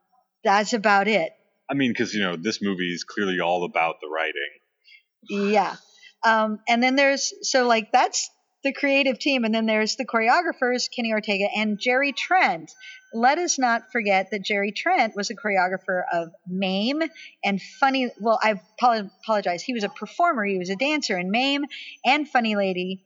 [0.42, 1.32] that's about it.
[1.70, 5.52] I mean, because you know this movie is clearly all about the writing.
[5.52, 5.76] Yeah.
[6.24, 8.30] Um, and then there's so like that's
[8.62, 12.70] the creative team, and then there's the choreographers, Kenny Ortega and Jerry Trent.
[13.12, 17.02] Let us not forget that Jerry Trent was a choreographer of MAME
[17.44, 18.10] and Funny.
[18.20, 19.62] Well, I apologize.
[19.62, 20.44] He was a performer.
[20.44, 21.64] He was a dancer in MAME
[22.04, 23.02] and Funny Lady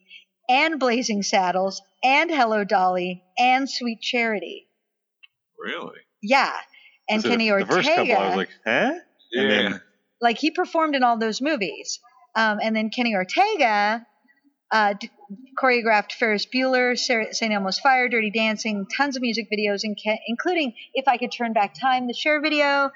[0.49, 4.69] and Blazing Saddles and Hello Dolly and Sweet Charity.
[5.59, 5.99] Really?
[6.23, 6.53] Yeah.
[7.09, 7.69] And So Kenny the, Ortega.
[7.69, 8.93] the first couple, I was like, huh?
[8.93, 9.49] And Yeah.
[9.49, 9.81] then
[10.21, 11.99] like he performed in all those movies.
[12.35, 14.07] Um, and then Kenny Ortega
[14.73, 15.11] uh, d-
[15.61, 17.53] choreographed Ferris Bueller, St.
[17.53, 19.81] Elmo's Fire, Dirty Dancing, tons of music videos,
[20.29, 22.91] including If I Could Turn Back Time, the Cher video,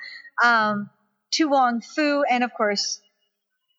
[0.45, 0.91] um,
[1.35, 3.01] To Wong Foo, and of course,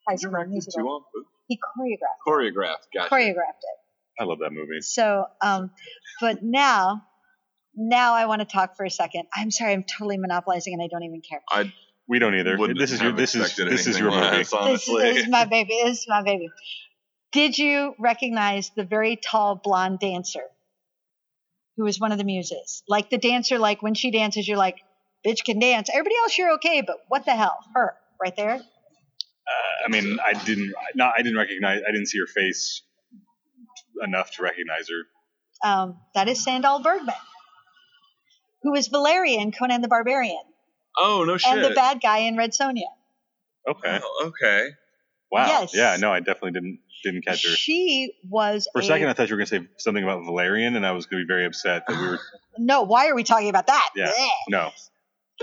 [0.08, 1.04] High School Musical.
[1.48, 2.86] He choreographed, Choreographed.
[2.94, 3.14] Gotcha.
[3.14, 4.20] choreographed it.
[4.20, 4.80] I love that movie.
[4.80, 5.70] So, um,
[6.20, 7.02] but now,
[7.74, 9.24] now I want to talk for a second.
[9.34, 11.40] I'm sorry, I'm totally monopolizing, and I don't even care.
[11.50, 11.72] I
[12.08, 12.56] We don't either.
[12.56, 14.36] wouldn't This is your have this is expected this is anything your movie.
[14.36, 15.78] less, This, this is my baby.
[15.84, 16.48] This is my baby.
[17.32, 20.44] Did you recognize the very tall blonde dancer
[21.76, 22.82] who was one of the muses?
[22.88, 24.76] Like the dancer, like when she dances, you're like,
[25.26, 25.88] bitch can dance.
[25.90, 27.58] Everybody else, you're okay, but what the hell?
[27.74, 28.54] Her, right there.
[28.54, 32.82] Uh, I mean, I didn't not I didn't recognize I didn't see her face
[34.02, 35.68] enough to recognize her.
[35.68, 37.14] Um, that is Sandahl Bergman,
[38.62, 40.42] who was Valeria in Conan the Barbarian
[40.96, 41.52] oh no shit.
[41.52, 42.82] and the bad guy in Red Sonja.
[43.68, 44.00] Okay.
[44.02, 44.70] Oh, okay.
[45.32, 45.46] Wow.
[45.46, 45.74] Yes.
[45.74, 45.96] Yeah.
[45.98, 47.50] No, I definitely didn't didn't catch her.
[47.50, 50.76] She was For a second, I thought you were going to say something about Valerian,
[50.76, 52.18] and I was going to be very upset that we were.
[52.58, 52.82] no.
[52.82, 53.88] Why are we talking about that?
[53.96, 54.12] Yeah.
[54.12, 54.28] Blech.
[54.50, 54.70] No,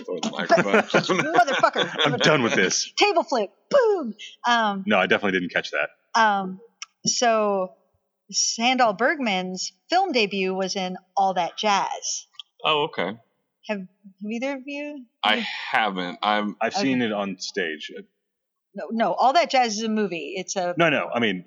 [0.05, 0.19] Throw.
[0.19, 1.95] Motherfucker.
[2.05, 2.91] I'm done with this.
[2.97, 3.49] Table flip.
[3.69, 4.15] Boom.
[4.47, 5.89] Um, No, I definitely didn't catch that.
[6.19, 6.59] Um,
[7.05, 7.73] so
[8.31, 12.27] Sandahl Bergman's film debut was in All That Jazz.
[12.63, 13.17] oh, okay.
[13.67, 15.05] Have, have either of you?
[15.23, 16.19] I haven't.
[16.23, 16.55] I'm.
[16.61, 17.91] I've seen it on stage.
[18.75, 19.13] No, no.
[19.13, 20.33] All That Jazz is a movie.
[20.35, 21.09] It's a No, no.
[21.13, 21.45] I mean,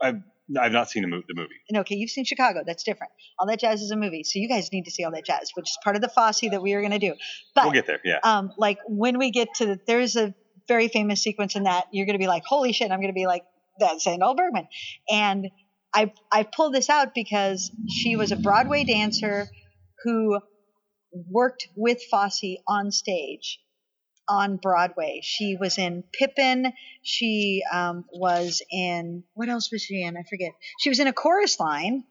[0.00, 0.20] I've
[0.60, 1.54] I've not seen mo- the movie.
[1.70, 1.96] no, okay.
[1.96, 2.62] You've seen Chicago.
[2.64, 3.12] That's different.
[3.38, 5.50] All That Jazz is a movie, so you guys need to see All That Jazz,
[5.54, 7.14] which is part of the Fosse that we are going to do.
[7.54, 8.00] But we'll get there.
[8.04, 8.18] Yeah.
[8.22, 10.34] um, like when we get to the, there's a
[10.68, 12.90] very famous sequence in that you're going to be like, holy shit!
[12.90, 13.42] I'm going to be like,
[13.78, 14.68] that's Sandahl Bergman,
[15.10, 15.48] and
[15.94, 19.48] I I pulled this out because she was a Broadway dancer
[20.04, 20.38] who
[21.12, 23.58] worked with Fosse on stage
[24.28, 25.20] on Broadway.
[25.22, 26.72] She was in Pippin.
[27.02, 30.16] She um, was in what else was she in?
[30.16, 30.52] I forget.
[30.78, 32.04] She was in a chorus line,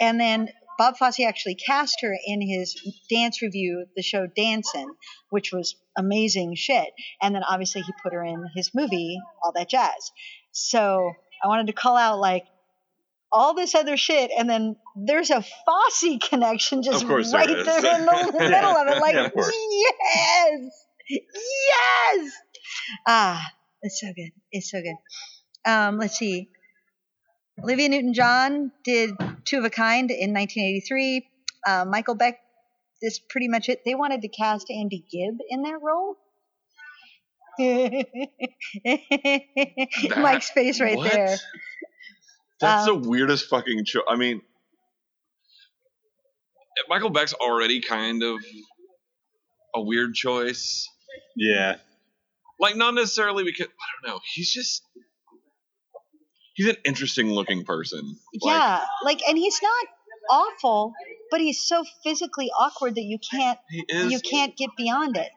[0.00, 4.94] and then Bob Fosse actually cast her in his dance revue, the show Dancin',
[5.28, 6.88] which was amazing shit.
[7.20, 10.12] And then obviously he put her in his movie, All That Jazz.
[10.52, 11.12] So
[11.42, 12.46] I wanted to call out like
[13.30, 17.98] all this other shit, and then there's a Fosse connection just course there right there
[17.98, 18.98] in the middle of it.
[19.00, 22.32] Like, Yeah, of yes, yes.
[23.06, 23.42] Ah,
[23.82, 24.30] it's so good.
[24.52, 24.96] It's so good.
[25.70, 26.48] Um, let's see.
[27.62, 29.10] Olivia Newton-John did
[29.44, 31.28] Two of a Kind in 1983.
[31.66, 32.38] Uh, Michael Beck
[33.02, 33.80] is pretty much it.
[33.84, 36.16] They wanted to cast Andy Gibb in that role.
[40.16, 41.10] Mike's face right What?
[41.12, 41.36] there.
[42.60, 44.04] That's Um, the weirdest fucking choice.
[44.08, 44.42] I mean,
[46.88, 48.38] Michael Beck's already kind of
[49.74, 50.88] a weird choice.
[51.36, 51.76] Yeah.
[52.60, 54.20] Like, not necessarily because I don't know.
[54.34, 54.82] He's just
[56.54, 58.16] he's an interesting looking person.
[58.42, 59.86] Like, yeah, like, and he's not
[60.30, 60.92] awful,
[61.30, 65.30] but he's so physically awkward that you can't is, you can't get beyond it.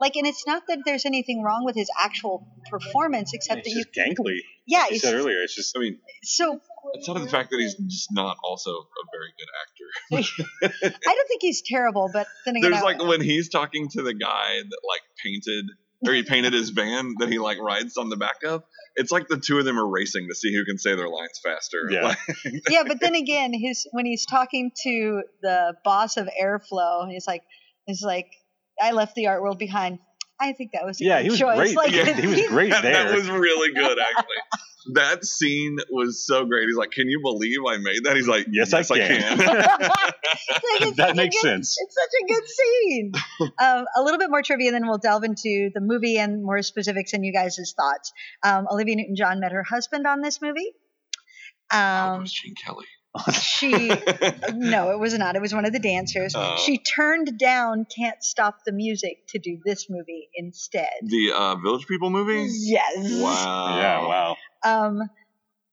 [0.00, 3.78] Like, and it's not that there's anything wrong with his actual performance, except It's that
[3.78, 4.38] you, just gangly.
[4.66, 6.60] yeah, Like you said earlier, it's just I mean, so.
[6.96, 10.88] Outside of the fact that he's just not also a very good actor.
[11.06, 14.02] I don't think he's terrible, but then again, There's I- like when he's talking to
[14.02, 15.66] the guy that like painted
[16.06, 18.64] or he painted his van that he like rides on the back of.
[18.96, 21.40] It's like the two of them are racing to see who can say their lines
[21.42, 21.88] faster.
[21.90, 22.02] Yeah.
[22.08, 22.18] Like,
[22.68, 27.42] yeah, but then again, his when he's talking to the boss of Airflow, he's like,
[27.86, 28.32] he's like,
[28.80, 30.00] I left the art world behind.
[30.48, 31.56] I think that was a Yeah, good he was choice.
[31.56, 31.76] great.
[31.76, 34.94] Like, Yeah, he was great that, that was really good actually.
[34.94, 36.66] that scene was so great.
[36.66, 39.38] He's like, "Can you believe I made that?" He's like, Yes, I can."
[40.80, 41.76] Like, that makes good- sense.
[41.80, 43.12] It's such a good scene.
[43.62, 46.60] um, a little bit more trivia, and then we'll delve into the movie and more
[46.62, 48.12] specifics and you guys' thoughts.
[48.42, 50.72] Um, Olivia Newton-John met her husband on this movie.
[51.72, 52.86] It Um, was Gene Kelly.
[53.32, 53.70] She
[54.54, 55.36] no, it was not.
[55.36, 56.34] It was one of the dancers.
[56.36, 56.56] Oh.
[56.64, 60.88] she turned down "Can't Stop the Music" to do this movie instead.
[61.02, 62.48] The uh, Village People movie.
[62.50, 63.20] Yes.
[63.22, 63.76] Wow.
[63.78, 64.36] Yeah, wow.
[64.64, 65.00] Um,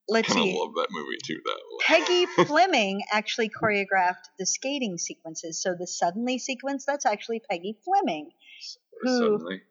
[0.10, 0.60] let's Kind of see.
[0.60, 1.78] love that movie too, though.
[1.82, 5.62] Peggy Fleming actually choreographed the skating sequences.
[5.62, 8.32] So the suddenly sequence, that's actually Peggy Fleming.
[9.02, 9.62] Who- Suddenly.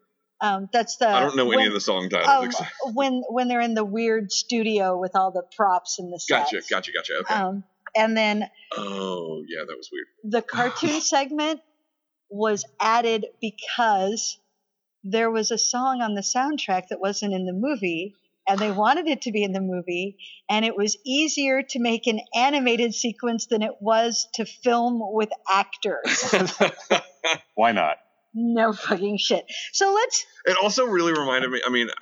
[0.41, 2.55] Um, that's the I don't know any of the song titles.
[2.59, 6.51] um, when when they're in the weird studio with all the props and the sets.
[6.51, 7.13] gotcha, gotcha, gotcha.
[7.21, 7.33] Okay.
[7.33, 7.63] Um,
[7.95, 10.05] and then oh, yeah, that was weird.
[10.23, 11.61] the cartoon segment
[12.29, 14.37] was added because
[15.03, 18.15] there was a song on the soundtrack that wasn't in the movie
[18.47, 20.17] and they wanted it to be in the movie
[20.49, 25.29] and it was easier to make an animated sequence than it was to film with
[25.49, 26.33] actors
[27.55, 27.97] Why not?
[28.33, 31.61] No fucking shit so let's It also really reminded me.
[31.65, 31.93] I mean, uh,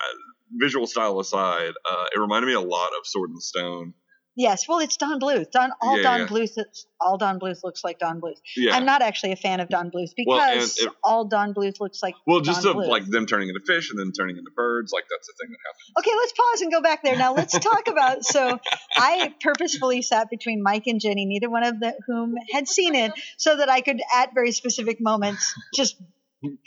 [0.52, 3.94] visual style aside, uh, it reminded me a lot of Sword and Stone.
[4.36, 6.26] yes well it's don bluth don all Yeah, don yeah.
[6.26, 6.52] bluth
[7.00, 8.74] all don bluth looks like don bluth Yeah.
[8.76, 12.00] i'm not actually a fan of don bluth because Well, it- all don bluth looks
[12.02, 12.88] like Well, just Don of Bluth.
[12.88, 15.58] like them turning into fish and then turning into birds, like that's the thing that
[15.68, 15.86] happens.
[15.98, 17.16] Okay, let's pause and go back there.
[17.16, 18.24] Now let's talk about.
[18.24, 18.58] So
[18.96, 23.12] I purposefully sat between Mike and Jenny, neither one of the, whom had seen it,
[23.38, 25.96] so that I could, at very specific moments, just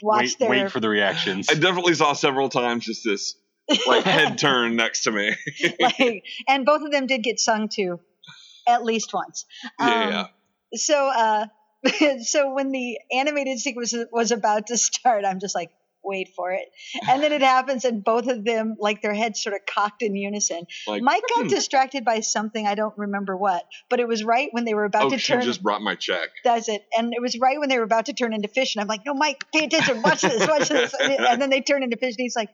[0.02, 0.50] watch Wait, their.
[0.50, 1.48] wait for the reactions.
[1.48, 3.36] I definitely saw several times just this
[3.86, 5.34] like head turn next to me.
[5.80, 8.00] like, and both of them did get sung to,
[8.68, 9.46] at least once.
[9.78, 10.26] Yeah, Um, yeah.
[10.74, 11.46] So, uh,
[12.22, 15.70] so when the animated sequence was about to start, I'm just like,
[16.04, 16.68] wait for it.
[17.08, 20.16] And then it happens, and both of them, like their heads sort of cocked in
[20.16, 20.66] unison.
[20.86, 21.48] Like, Mike got hmm.
[21.48, 25.04] distracted by something I don't remember what, but it was right when they were about
[25.04, 25.42] oh, to she turn.
[25.42, 26.30] just brought my check.
[26.44, 26.84] Does it?
[26.96, 29.04] And it was right when they were about to turn into fish, and I'm like,
[29.06, 30.02] "No, Mike, pay attention.
[30.02, 30.46] Watch this.
[30.46, 32.50] Watch this." And then they turn into fish, and he's like,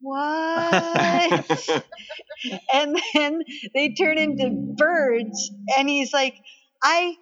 [0.00, 1.64] "What?"
[2.72, 3.42] and then
[3.74, 6.36] they turn into birds, and he's like,
[6.82, 7.14] "I,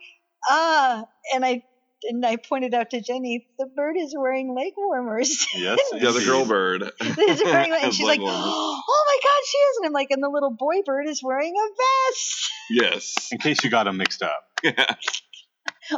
[0.51, 1.03] uh,"
[1.35, 1.65] and I.
[2.09, 5.47] And I pointed out to Jenny, the bird is wearing leg warmers.
[5.55, 5.79] Yes.
[5.93, 6.83] Yeah, the girl bird.
[7.01, 8.43] is wearing, and she's leg like, warmers.
[8.45, 11.55] "Oh my god, she is!" And I'm like, "And the little boy bird is wearing
[11.57, 11.69] a
[12.11, 13.29] vest." yes.
[13.33, 14.49] In case you got them mixed up.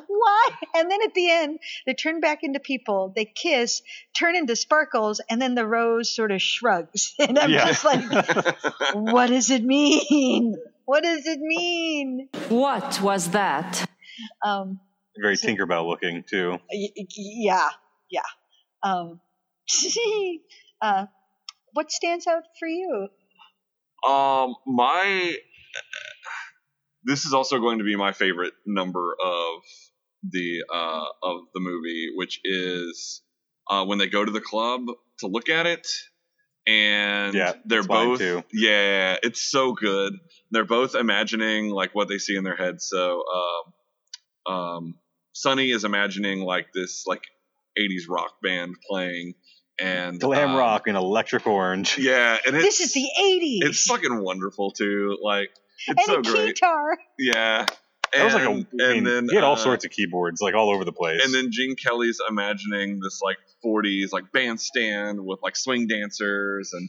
[0.07, 0.49] Why?
[0.75, 3.13] And then at the end, they turn back into people.
[3.15, 3.83] They kiss,
[4.19, 7.15] turn into sparkles, and then the rose sort of shrugs.
[7.19, 7.67] And I'm Yeah.
[7.67, 8.03] just like,
[8.95, 10.57] what does it mean?
[10.87, 12.29] What does it mean?
[12.49, 13.89] What was that?
[14.45, 14.81] Um,
[15.21, 16.59] Very Tinkerbell looking too.
[16.73, 17.69] y- y- yeah,
[18.11, 18.21] yeah.
[18.83, 19.21] Um,
[20.83, 21.07] uh,
[21.73, 23.09] what stands out for you?
[24.07, 25.37] Um, my
[27.05, 29.63] this is also going to be my favorite number of
[30.31, 33.23] the uh of the movie, which is
[33.71, 34.83] uh when they go to the club
[35.21, 35.87] to look at it,
[36.67, 38.43] and Yeah, they're both too.
[38.53, 40.15] yeah, it's so good.
[40.51, 42.81] They're both imagining like what they see in their head.
[42.81, 43.23] So,
[44.47, 44.95] um, um,
[45.35, 47.23] Sonny is imagining like this like
[47.79, 49.35] '80s rock band playing,
[49.79, 51.99] and Glam um, rock in electric orange.
[51.99, 53.69] Yeah, and it's This is the 80s.
[53.69, 55.19] it's fucking wonderful too.
[55.23, 55.51] Like
[55.89, 56.55] and it's so a great.
[56.55, 56.97] guitar.
[57.19, 57.67] Yeah.
[58.13, 58.51] That was like a.
[58.51, 60.93] And- I mean, then he had all uh, sorts of keyboards, like all over the
[60.93, 61.21] place.
[61.25, 66.89] And then Gene Kelly's imagining this like 40s like bandstand with like swing dancers and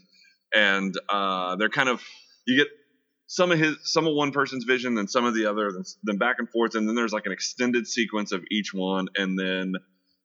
[0.54, 2.02] and uh, they're kind of
[2.46, 2.68] you get
[3.28, 6.18] some of his some of one person's vision then some of the other then, then
[6.18, 9.74] back and forth and then there's like an extended sequence of each one and then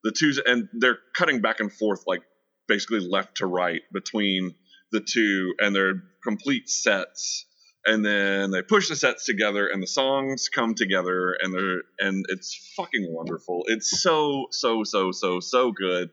[0.04, 2.22] the two and they're cutting back and forth like
[2.68, 4.54] basically left to right between
[4.92, 7.46] the two and they're complete sets.
[7.84, 12.24] And then they push the sets together and the songs come together and they're and
[12.28, 13.64] it's fucking wonderful.
[13.66, 16.10] It's so so so so so good.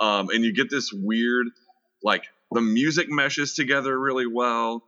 [0.00, 1.46] Um and you get this weird
[2.02, 4.84] like the music meshes together really well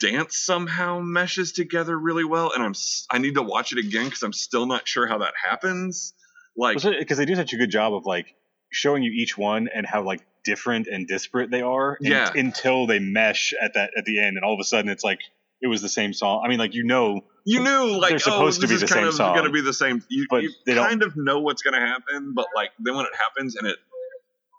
[0.00, 2.74] dance somehow meshes together really well and i'm
[3.10, 6.14] i need to watch it again because i'm still not sure how that happens
[6.56, 8.34] like because they do such a good job of like
[8.70, 12.30] showing you each one and how like different and disparate they are Yeah.
[12.34, 15.20] until they mesh at that at the end and all of a sudden it's like
[15.60, 18.18] it was the same song i mean like you know you knew like they're oh,
[18.18, 20.26] supposed oh, to be the kind same of song going to be the same you,
[20.30, 23.04] But you they don't- kind of know what's going to happen but like then when
[23.04, 23.76] it happens and it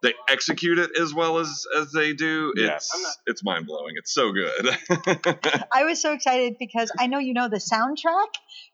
[0.01, 2.75] they execute it as well as as they do Yeah.
[2.75, 4.77] it's it's mind blowing it's so good
[5.73, 8.27] I was so excited because I know you know the soundtrack,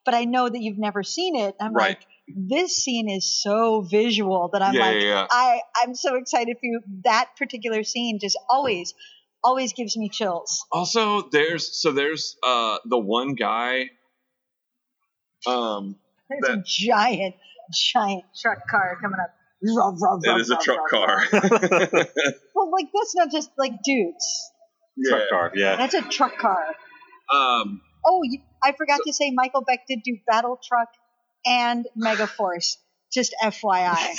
[0.05, 1.55] but I know that you've never seen it.
[1.61, 1.89] I'm Right.
[1.89, 5.27] like, this scene is so visual that I'm Yeah, like, yeah, yeah.
[5.29, 6.81] I I'm so excited for you.
[7.03, 8.93] That particular scene just always
[9.43, 10.65] always gives me chills.
[10.71, 13.89] also there's so there's uh the one guy
[15.45, 15.95] um
[16.29, 17.35] There's a giant,
[17.93, 19.33] giant truck car coming up.
[19.63, 21.23] Ruv, ruv, it ruv, is a truck ruv, car.
[22.53, 24.51] Well, like that's not just like dudes.
[25.09, 26.65] truck car yeah That's a truck car.
[27.33, 28.23] um Oh,
[28.63, 30.87] I forgot to say Michael Beck did do Battletruck
[31.45, 32.77] and Megaforce.
[33.11, 34.17] Just FYI.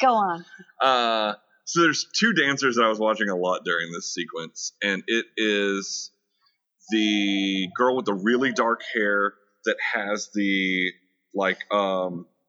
[0.00, 0.44] Go on.
[0.80, 1.34] Uh,
[1.64, 5.26] so there's two dancers that I was watching a lot during this sequence, and it
[5.36, 6.10] is
[6.90, 9.34] the girl with the really dark hair
[9.64, 10.90] that has the
[11.34, 12.39] like um what is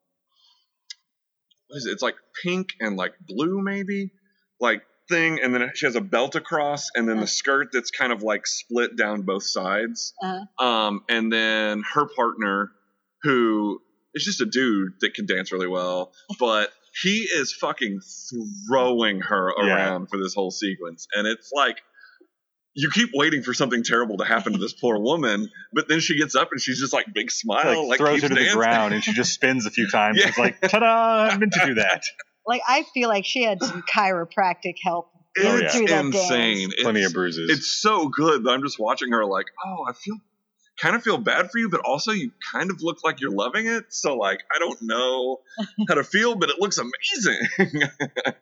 [1.74, 1.92] it?
[1.92, 4.12] It's like pink and like blue maybe.
[4.60, 8.14] Like thing, and then she has a belt across, and then the skirt that's kind
[8.14, 10.14] of like split down both sides.
[10.22, 10.66] Uh-huh.
[10.66, 12.72] Um, and then her partner,
[13.24, 13.82] who
[14.14, 16.70] is just a dude that can dance really well, but
[17.04, 18.00] he is fucking
[18.70, 19.76] throwing her Yeah.
[19.76, 21.78] around for this whole sequence, and it's like.
[22.74, 26.18] You keep waiting for something terrible to happen to this poor woman, but then she
[26.18, 28.52] gets up and she's just like big smile, like, like, throws keeps her to the
[28.56, 30.18] ground and she just spins a few times.
[30.20, 30.30] Yeah.
[30.30, 31.30] It's like, ta-da!
[31.34, 32.04] I meant to do that.
[32.44, 36.00] Like I feel like she had some chiropractic help Oh, It's yeah.
[36.02, 36.70] insane.
[36.72, 36.82] dance.
[36.82, 37.52] Plenty of bruises.
[37.52, 40.18] It's so good, but I'm just watching her like, oh, I feel
[40.80, 43.68] kind of feel bad for you, but also you kind of look like you're loving
[43.68, 43.86] it.
[43.90, 45.38] So like, I don't know
[45.88, 47.38] how to feel, but it looks amazing.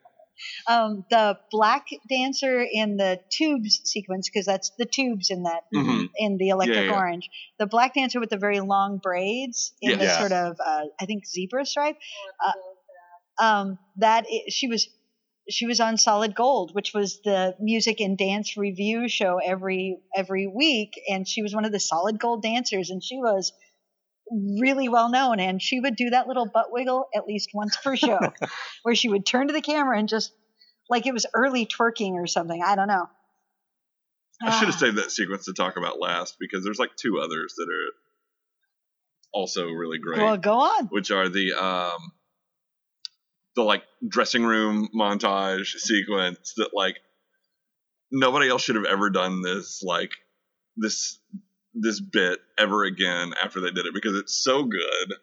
[0.68, 6.10] Um, the black dancer in the tubes sequence, because that's the tubes in that Mhm.
[6.18, 6.98] in the electric Yeah, yeah.
[7.00, 7.30] orange.
[7.58, 10.18] The black dancer with the very long braids in the Yeah.
[10.20, 11.98] sort of uh, I think zebra stripe.
[12.44, 14.88] Uh, um, that she was
[15.50, 20.46] she was on Solid Gold, which was the music and dance revue show every every
[20.48, 23.52] week, and she was one of the Solid Gold dancers, and she was
[24.32, 27.96] really well known and she would do that little butt wiggle at least once per
[27.96, 28.20] show
[28.84, 30.32] where she would turn to the camera and just
[30.90, 33.08] like it was early twerking or something i don't know
[34.42, 34.80] I should have Ah.
[34.80, 37.92] saved that sequence to talk about last because there's like two others that are
[39.34, 40.20] also really great.
[40.20, 42.12] well go on which are the um
[43.56, 46.98] the like dressing room montage sequence that like
[48.12, 50.12] nobody else should have ever done this like
[50.78, 51.20] this
[51.74, 55.14] this bit ever again after they did it because it's so good.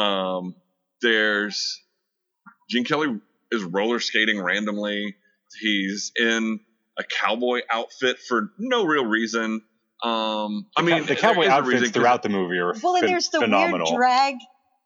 [0.00, 0.54] Um
[1.00, 1.80] there's
[2.68, 3.18] gene kelly
[3.50, 5.16] is roller skating randomly.
[5.60, 6.60] He's in
[6.98, 9.62] a cowboy outfit for no real reason.
[10.02, 13.08] Um i mean the cowboy there is a reason throughout the movie are well and
[13.08, 13.86] there's the phenomenal.
[13.90, 14.34] weird drag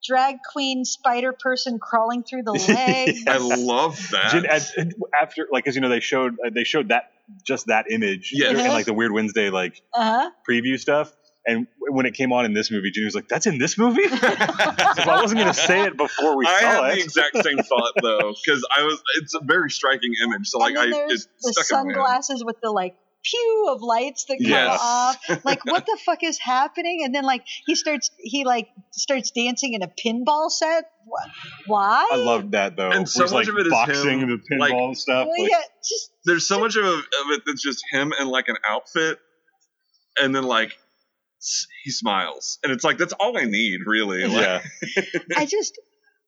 [0.02, 4.30] drag queen spider person crawling through the leg i love that.
[4.32, 4.46] Jin-
[4.78, 7.10] and- after like as you know they showed uh, they showed that
[7.46, 8.50] just that image Yeah.
[8.50, 8.72] in Uh-huh.
[8.72, 11.12] like the weird Wednesday like uh-huh preview stuff.
[11.44, 14.06] And when it came on in this movie, Ginny was like, "That's in this movie."
[14.08, 16.94] so I wasn't going to say it before we I saw had it.
[16.98, 19.02] the exact same thought though, because I was.
[19.20, 20.46] It's a very striking image.
[20.46, 21.96] So like, I there's it the stuck in my head.
[21.96, 22.94] sunglasses with the like
[23.24, 24.78] pew of lights that come Yes.
[24.82, 29.30] off like what the fuck is happening and then like he starts he like starts
[29.30, 32.90] dancing in a pinball set Wh- why I loved that though.
[32.90, 35.26] And so much like, of it is boxing him, the like- pinball stuff.
[35.28, 38.48] well, like- yeah just There's so much of, of it that's just him in like
[38.48, 39.18] an outfit,
[40.20, 40.76] and then like
[41.84, 44.24] he smiles, and it's like that's all I need, really.
[44.26, 44.62] Like,
[44.96, 45.76] yeah, I just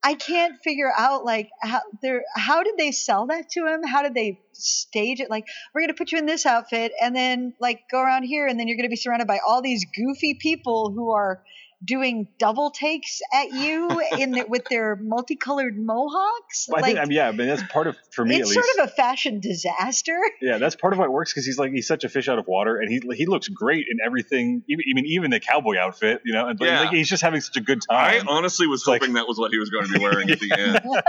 [0.05, 3.83] I can't figure out like how they're how did they sell that to him?
[3.83, 5.31] How did they stage it?
[5.31, 8.61] Like we're gonna put you in this outfit and then like go around here and
[8.61, 11.43] then you're gonna be surrounded by all these goofy people who are
[11.85, 16.67] doing double takes at you in the, with their multicolored mohawks.
[16.69, 18.55] Well, I like think, I mean, yeah, but that's part of for me it's at
[18.55, 18.79] sort least.
[18.79, 20.19] of a fashion disaster.
[20.41, 22.39] yeah, that's part of why it works because he's like he's such a fish out
[22.39, 24.63] of water, and he he looks great in everything.
[24.69, 26.81] Even even, even the cowboy outfit, you know, and Yeah.
[26.81, 28.27] like, he's just having such a good time.
[28.29, 30.41] I honestly was like- hoping that was what he was going to be wearing at
[30.41, 30.81] the end.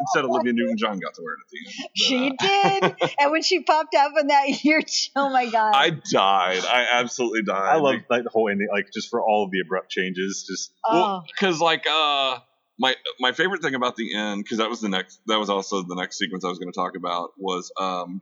[0.00, 2.36] Instead, Olivia Newton-John got to wear it at the end.
[2.38, 4.82] But, She uh, did, and when she popped up in that, you're
[5.16, 5.72] oh my god!
[5.74, 6.64] I died.
[6.64, 7.56] I absolutely died.
[7.56, 10.44] I love like the whole ending, like just for all of the abrupt changes.
[10.48, 12.38] Just oh, Well, because like uh,
[12.78, 15.82] my my favorite thing about the end, because that was the next, that was also
[15.82, 18.20] the next sequence I was going to talk about was um,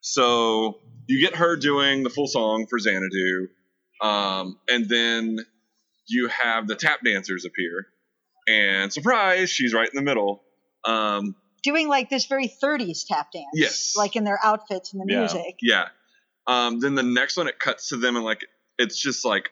[0.00, 3.48] so you get her doing the full song for Xanadu,
[4.00, 5.38] um, and then
[6.06, 7.86] you have the tap dancers appear,
[8.46, 10.42] and surprise, she's right in the middle.
[10.84, 11.34] Um,
[11.64, 13.46] doing like this very 30s tap dance.
[13.52, 13.94] Yes.
[13.96, 15.18] Like in their outfits and the Yeah.
[15.20, 15.56] music.
[15.60, 15.88] yeah.
[16.46, 18.40] Um, then the next one, it cuts to them and like
[18.78, 19.50] it's just like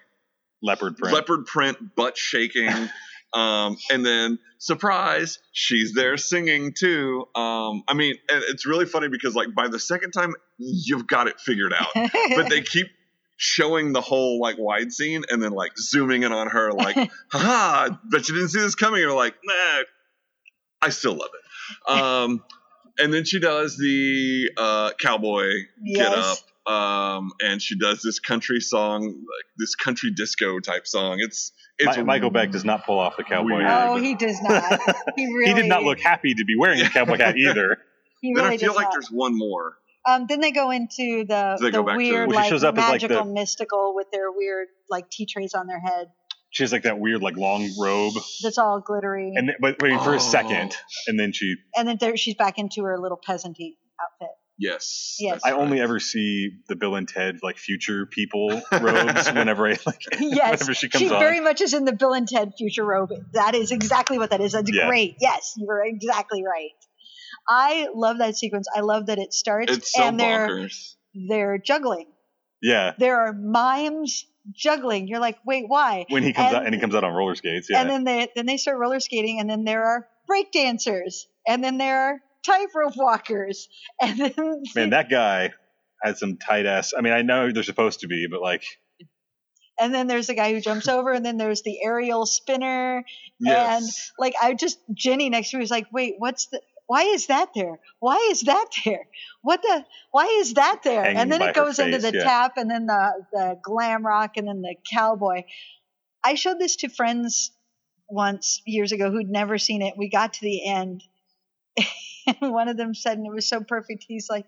[0.63, 1.15] leopard print.
[1.15, 2.69] leopard print, butt shaking.
[3.35, 7.27] um, and then surprise, she's there singing too.
[7.35, 11.29] Um, I mean, and it's really funny because like by the second time, you've got
[11.29, 12.89] it figured out, but they keep
[13.37, 16.97] showing the whole like wide scene and then like zooming in on her like,
[17.31, 19.03] haha, bet you didn't see this coming.
[19.03, 19.83] Or like, nah,
[20.83, 21.91] I still love it.
[21.91, 22.45] Um,
[22.99, 25.51] and then she does the uh, cowboy
[25.95, 26.43] get up Yes.
[26.67, 31.19] Um, and she does this country song, like this country disco type song.
[31.21, 33.63] It's it's Mi- Michael Beck does not pull off the cowboy Weird.
[33.67, 33.89] hat.
[33.89, 34.81] oh, he does not.
[35.17, 37.79] He really he did not look happy to be wearing a cowboy hat either.
[38.23, 38.93] He really Then really I feel like not.
[38.95, 39.77] there's one more.
[40.09, 42.65] Um, then they go into the, They the go back to- weird, Well, like shows
[42.65, 46.07] up as, like, magical, the- mystical with their weird, like tea trays on their head.
[46.51, 49.33] She has like that weird like long robe, That's all glittery.
[49.37, 50.17] and then, but wait for Oh.
[50.17, 50.75] a second,
[51.07, 51.57] and then she.
[51.77, 54.33] And then there, she's back into her little peasanty outfit.
[54.59, 55.17] Yes.
[55.19, 55.35] Yes.
[55.43, 59.77] that's I only ever see the Bill and Ted like future people robes whenever I
[59.85, 60.01] like.
[60.21, 61.19] Yes, whenever she comes on.
[61.21, 63.11] very much is in the Bill and Ted future robe.
[63.35, 64.53] That is exactly what that is.
[64.53, 64.89] That's Yeah.
[64.89, 65.17] great.
[65.21, 66.71] Yes, you were exactly right.
[67.49, 68.67] I love that sequence.
[68.75, 70.95] I love that it starts It's so and they're bonkers.
[71.29, 72.07] they're juggling.
[72.63, 72.95] Yeah.
[72.99, 75.07] There are mimes juggling.
[75.07, 76.07] You're like, wait, why?
[76.09, 77.69] When he comes And- out and he comes out on roller skates.
[77.71, 77.83] Yeah.
[77.83, 81.63] And then they then they start roller skating, and then there are break dancers, and
[81.63, 83.69] then there are tightrope walkers,
[84.01, 85.53] and then Man, that guy
[86.03, 86.93] had some tight ass.
[86.97, 88.65] I mean, I know they're supposed to be, but like,
[89.79, 93.05] and then there's the guy who jumps over, and then there's the aerial spinner,
[93.45, 93.87] and
[94.19, 97.51] like I just Jenny next to me was like, wait, what's the why is that
[97.55, 97.79] there?
[97.99, 99.09] Why is that there?
[99.43, 99.85] What the?
[100.13, 101.03] Why is that there?
[101.03, 102.23] Hanging and then it goes into the yeah.
[102.23, 105.43] tap, and then the the glam rock, and then the cowboy.
[106.23, 107.53] I showed this to friends
[108.09, 109.95] once years ago who'd never seen it.
[109.97, 111.03] We got to the end,
[112.41, 114.05] and one of them said, and it was so perfect.
[114.07, 114.47] He's like,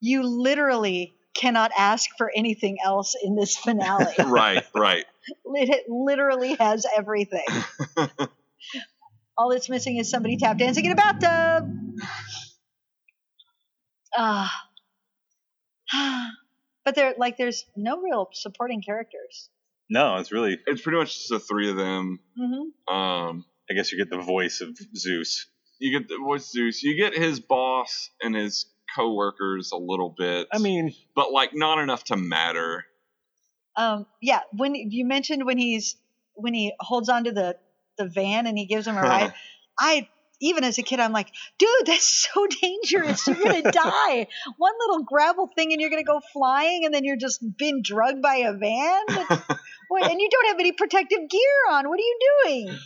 [0.00, 4.12] "You literally cannot ask for anything else in this finale.
[4.26, 5.04] right, right.
[5.46, 7.46] it literally has everything."
[9.38, 11.70] All it's missing is somebody tap dancing in a bathtub.
[14.16, 14.52] Ah.
[16.84, 19.48] but there, like, there's no real supporting characters.
[19.88, 20.58] no, it's really.
[20.66, 22.20] It's pretty much just the three of them.
[22.36, 25.46] hmm Um, I guess you get the voice of Zeus.
[25.82, 26.82] You get the voice Zeus.
[26.82, 30.46] You get his boss and his co-workers a little bit.
[30.52, 32.84] I mean, but like not enough to matter.
[33.76, 35.96] Um, yeah, when you mentioned when he's
[36.34, 37.56] when he holds onto the
[37.98, 39.34] the van and he gives him a ride,
[39.78, 40.08] I
[40.40, 41.28] even as a kid I'm like,
[41.58, 43.26] dude, that's so dangerous.
[43.26, 44.26] You're gonna die.
[44.58, 48.22] One little gravel thing and you're gonna go flying, and then you're just being drugged
[48.22, 49.04] by a van.
[49.88, 51.88] what, and you don't have any protective gear on.
[51.88, 52.78] What are you doing?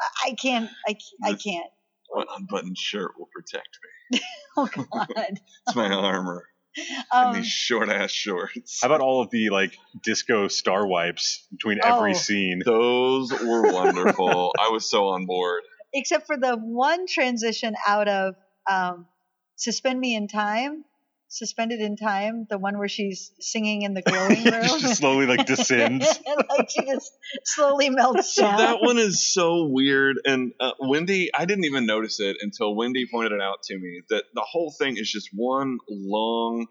[0.00, 0.70] I, I can't.
[0.86, 1.70] I, I can't.
[2.08, 3.68] What unbuttoned shirt will protect
[4.12, 4.20] me?
[4.56, 5.40] Oh God.
[5.66, 6.44] It's my armor
[7.12, 8.80] Um, and these short ass shorts.
[8.82, 12.18] how about all of the like disco star wipes between every Oh.
[12.18, 12.60] scene?
[12.64, 14.52] Those were wonderful.
[14.58, 15.62] I was so on board.
[15.92, 18.34] except for the one transition out of
[18.68, 19.06] um,
[19.56, 20.84] "Suspend Me in Time,"
[21.28, 25.46] "Suspended in Time," the one where she's singing in the glowing room, just slowly like
[25.46, 26.06] descends.
[26.58, 27.12] like she just
[27.44, 28.58] slowly melts So down.
[28.58, 30.16] that one is so weird.
[30.24, 34.02] And uh, Windy, I didn't even notice it until Windy pointed it out to me
[34.10, 36.66] that the whole thing is just one long,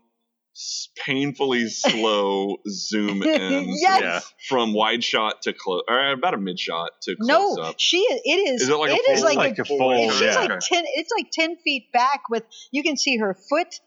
[1.05, 4.01] painfully slow zoom in Yes.
[4.01, 4.19] Yeah.
[4.49, 7.75] from wide shot to close, or about a mid shot to close no, up.
[7.77, 8.21] she is.
[8.25, 8.61] It is.
[8.63, 10.35] Is it like a it is full- like, like a, a full, it- she's yeah.
[10.39, 10.83] like ten.
[10.95, 12.43] It's like ten feet back with.
[12.71, 13.86] You can see her foot, yeah,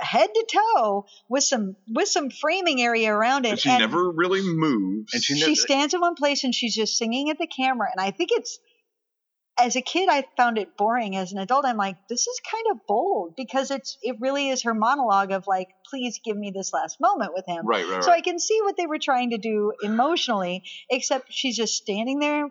[0.00, 3.50] head to toe, with some with some framing area around it.
[3.50, 5.12] But she and never really moves.
[5.14, 7.88] And she she never- stands in one place and she's just singing at the camera
[7.94, 8.58] and i think it's
[9.58, 12.64] as a kid i found it boring as an adult i'm like this is kind
[12.72, 16.72] of bold because it's it really is her monologue of like please give me this
[16.74, 19.38] last moment with him right, right, so i can see what they were trying to
[19.38, 22.44] do emotionally except she's just standing there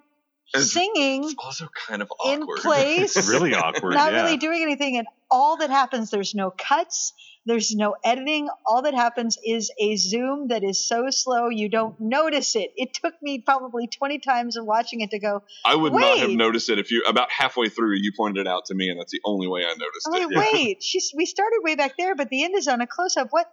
[0.54, 2.42] It's- singing It's also kind of awkward.
[2.42, 3.94] in place It's really awkward.
[3.94, 4.24] not yeah.
[4.24, 7.14] really doing anything and all that happens there's no cuts
[7.46, 8.50] there's no editing.
[8.66, 12.72] All that happens is a zoom that is so slow you don't notice it.
[12.76, 16.32] It took me probably 20 times of watching it to go I would not have
[16.32, 19.12] noticed it if you about halfway through you pointed it out to me, and that's
[19.12, 20.36] the only way I noticed i'm it.
[20.36, 23.28] like wait she's we started way back there but the end is on a close-up.
[23.30, 23.48] What?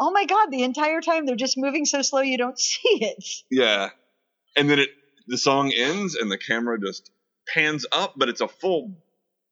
[0.00, 3.24] Oh my god the entire time they're just moving so slow you don't see it.
[3.50, 3.90] Yeah.
[4.56, 4.88] And then it
[5.28, 7.10] the song ends and the camera just
[7.54, 8.96] pans up, but it's a full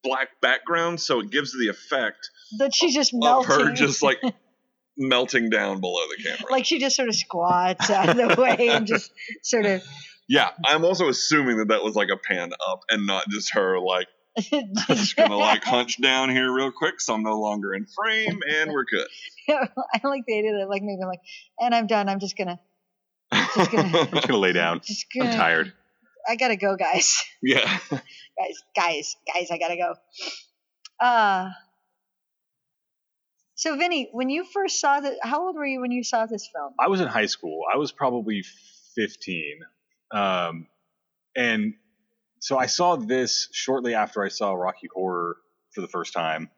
[0.07, 4.19] black background, so it gives the effect that she's just of melting her just like
[4.97, 6.51] melting down below the camera.
[6.51, 9.11] like she just sort of squats out of the way and just
[9.43, 9.83] sort of
[10.29, 13.79] yeah, I'm also assuming that that was like a pan up and not just her
[13.79, 14.09] like
[14.89, 18.71] just gonna like hunch down here real quick, so I'm no longer in frame and
[18.71, 19.07] we're good.
[19.49, 21.21] I like the idea that like maybe I'm like,
[21.61, 22.09] and I'm done.
[22.09, 22.59] I'm just gonna,
[23.33, 24.81] just gonna, I'm just gonna lay down.
[24.85, 25.73] just I'm tired.
[26.29, 27.79] I gotta go, guys, yeah.
[27.91, 29.51] guys, guys, guys.
[29.51, 29.95] I gotta go.
[31.01, 31.51] Uh
[33.57, 36.49] so Vinnie, when you first saw the, how old were you when you saw this
[36.55, 36.75] film?
[36.79, 37.63] I was in high school.
[37.73, 38.45] I was probably
[38.97, 39.61] 15.
[40.15, 40.67] Um,
[41.35, 41.75] and
[42.41, 45.39] so I saw this shortly after I saw Rocky Horror
[45.75, 46.51] for the first time.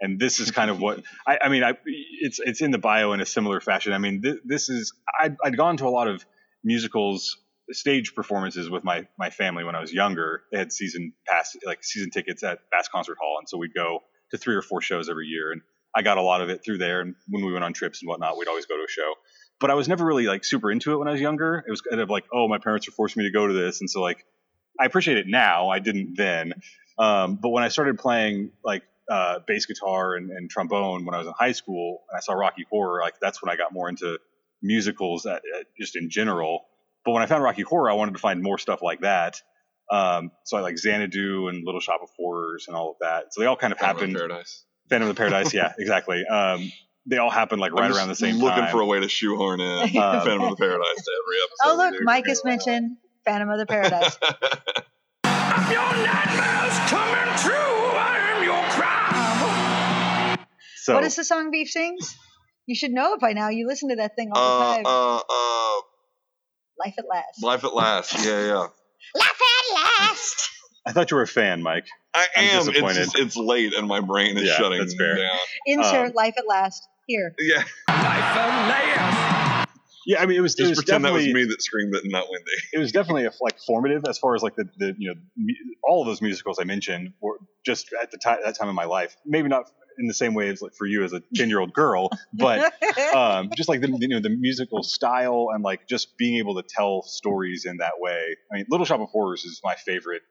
[0.00, 1.64] And this is kind of what I, I mean.
[1.64, 3.92] I, it's it's in the bio in a similar fashion.
[3.92, 6.24] I mean, th- this is I'd, I'd gone to a lot of
[6.62, 7.36] musicals,
[7.72, 10.42] stage performances with my my family when I was younger.
[10.52, 14.00] They had season pass like season tickets at Bass Concert Hall, and so we'd go
[14.30, 15.52] to three or four shows every year.
[15.52, 15.62] And
[15.94, 17.00] I got a lot of it through there.
[17.00, 19.14] And when we went on trips and whatnot, we'd always go to a show.
[19.60, 21.64] But I was never really like super into it when I was younger.
[21.66, 23.80] It was kind of like, oh, my parents are forcing me to go to this,
[23.80, 24.24] and so like
[24.80, 25.68] I appreciate it now.
[25.68, 26.54] I didn't then.
[26.98, 31.18] Um, but when I started playing like uh, bass guitar and, and trombone when I
[31.18, 33.88] was in high school, and I saw Rocky Horror, like that's when I got more
[33.88, 34.18] into
[34.62, 36.66] musicals, at, at, just in general.
[37.08, 39.40] But when I found Rocky Horror, I wanted to find more stuff like that.
[39.90, 43.32] Um, so I like Xanadu and Little Shop of Horrors and all of that.
[43.32, 44.16] So they all kind of Phantom of happened.
[44.18, 44.64] Paradise.
[44.90, 46.26] Phantom of the Paradise, yeah, exactly.
[46.26, 46.70] Um,
[47.06, 48.58] they all happened like I'm right just around the same looking time.
[48.58, 51.64] Looking for a way to shoehorn in Um, Phantom of the Paradise to every episode.
[51.64, 51.94] Oh look.
[52.04, 54.18] Mike has mentioned Phantom of the Paradise.
[55.72, 57.78] Your nightmares coming true.
[57.96, 58.62] I am your
[60.36, 60.46] crown.
[60.76, 62.14] so what is the song Beef sings?
[62.66, 63.48] You should know it by now.
[63.48, 64.84] You listen to that thing all the Uh, time.
[64.86, 65.80] uh, uh,
[66.78, 67.42] Life at last.
[67.42, 68.24] Life at Last.
[68.24, 68.54] Yeah, yeah.
[69.14, 70.50] Life at last.
[70.86, 71.86] I thought you were a fan, Mike.
[72.14, 72.68] I I'm am.
[72.74, 75.16] It's just, it's late and my brain is Yeah, shutting that's fair.
[75.16, 75.38] down.
[75.66, 77.34] Insert Um, Life at last here.
[77.38, 77.56] Yeah.
[77.58, 79.68] Life at last.
[80.06, 82.02] Yeah, I mean, it was, it Just was pretend that was me that screamed it
[82.02, 82.50] and not Windy.
[82.72, 85.52] it was definitely a, like formative as far as like the, the you know mu-
[85.84, 88.86] all of those musicals I mentioned were just at the time that time in my
[88.86, 89.14] life.
[89.26, 91.72] Maybe not in the same way as like for you as a ten year old
[91.72, 92.72] girl, but
[93.14, 96.62] um, just like the you know the musical style and like just being able to
[96.68, 98.36] tell stories in that way.
[98.52, 100.22] I mean, Little Shop of Horrors is my favorite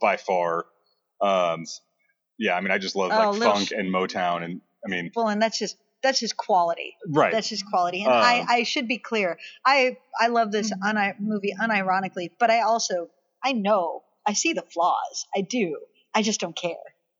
[0.00, 0.66] by far.
[1.20, 1.64] Um,
[2.38, 4.88] yeah, I mean, I just love Oh, like Little funk Sh- and Motown, and I
[4.90, 6.94] mean, well, and that's just that's just quality.
[7.08, 7.32] right?
[7.32, 8.04] That's just quality.
[8.04, 9.38] And I, Um, I should be clear.
[9.64, 13.08] I I love this uni- movie unironically, but I also
[13.42, 15.26] I know I see the flaws.
[15.34, 15.78] I do.
[16.14, 16.74] I just don't care.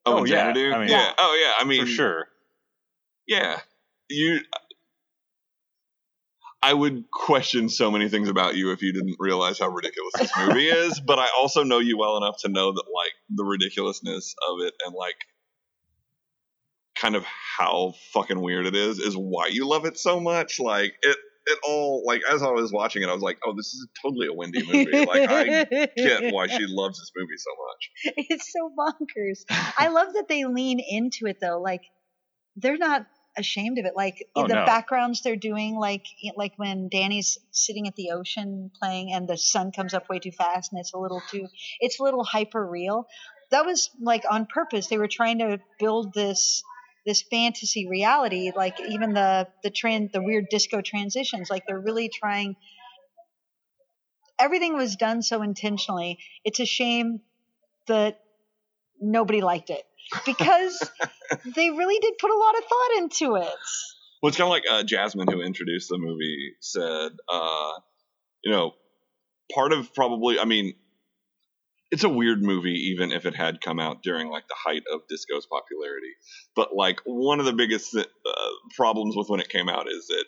[0.06, 0.52] Oh, Oh, yeah.
[0.52, 0.72] Xanadu?
[0.72, 1.12] I mean- yeah.
[1.18, 1.52] Oh, yeah.
[1.58, 2.28] I mean, for sure.
[3.26, 3.60] Yeah.
[4.08, 4.40] You.
[6.62, 10.30] I would question so many things about you if you didn't realize how ridiculous this
[10.38, 14.34] movie is, but I also know you well enough to know that like the ridiculousness
[14.48, 15.16] of it and like
[16.96, 20.58] kind of how fucking weird it is is why you love it so much.
[20.58, 21.16] Like it
[21.46, 24.26] it all like as I was watching it, I was like, oh, this is totally
[24.26, 25.06] a Windy movie.
[25.06, 25.44] like I
[25.96, 28.16] get why she loves this movie so much.
[28.28, 29.44] it's so bonkers.
[29.78, 31.60] I love that they lean into it though.
[31.60, 31.82] Like
[32.56, 33.06] they're not
[33.38, 33.92] ashamed of it.
[33.94, 34.64] Like Oh, the no.
[34.66, 36.04] backgrounds they're doing, like
[36.36, 40.32] like when Danny's sitting at the ocean playing, and the sun comes up way too
[40.32, 41.46] fast, and it's a little too,
[41.80, 43.06] it's a little hyper real.
[43.50, 44.88] That was like on purpose.
[44.88, 46.62] They were trying to build this
[47.06, 48.52] this fantasy reality.
[48.54, 51.48] Like even the the trend, the weird disco transitions.
[51.48, 52.56] Like they're really trying.
[54.38, 56.18] Everything was done so intentionally.
[56.44, 57.20] It's a shame
[57.86, 58.20] that
[59.00, 59.82] nobody liked it
[60.26, 60.90] because
[61.54, 63.54] they really did put a lot of thought into it.
[64.22, 67.72] Well, it's kind of like uh, Jasmine, who introduced the movie, said, uh,
[68.42, 68.72] you know,
[69.54, 70.74] part of probably, I mean,
[71.96, 75.00] it's a weird movie, even if it had come out during like the height of
[75.08, 76.12] disco's popularity.
[76.54, 78.04] But like one of the biggest uh,
[78.76, 80.24] problems with when it came out is that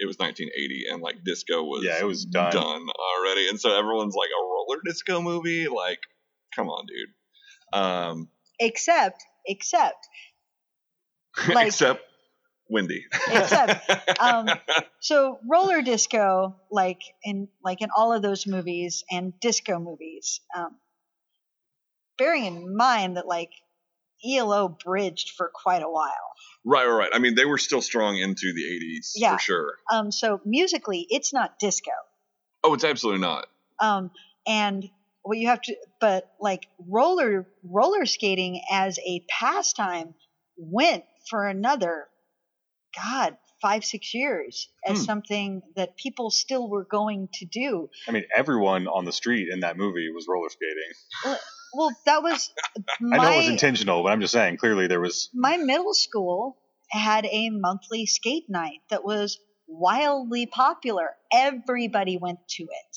[0.00, 2.54] it was 1980 and like disco was Yeah, it was done.
[2.56, 5.66] already, and so everyone's like a roller disco movie.
[5.68, 6.00] Like,
[6.54, 7.80] come on, dude.
[7.80, 8.28] Um,
[8.60, 10.06] Except, except,
[11.48, 12.02] Like- except
[12.70, 13.04] Windy.
[13.32, 14.46] except, um,
[15.00, 20.76] so roller disco, like in like in all of those movies and disco movies, um,
[22.18, 23.50] bearing in mind that like
[24.28, 26.12] ELO bridged for quite a while.
[26.64, 27.10] Right, right, right.
[27.14, 29.36] I mean, they were still strong into the 80s Yeah.
[29.36, 29.72] for sure.
[29.92, 31.92] Um, so musically, it's not disco.
[32.64, 33.46] Oh, it's absolutely not.
[33.80, 34.10] um,
[34.46, 34.88] and
[35.22, 40.14] what you have to but like roller roller skating as a pastime
[40.56, 42.06] went for another
[42.96, 45.04] god five six years as Hmm.
[45.04, 49.60] something that people still were going to do I mean, everyone on the street in
[49.60, 51.36] that movie was roller skating.
[51.74, 52.50] Well that was
[53.00, 54.56] my, I know it was intentional, but I'm just saying.
[54.58, 55.28] Clearly, there was.
[55.34, 56.56] my middle school
[56.90, 62.96] had a monthly skate night that was wildly popular everybody went to it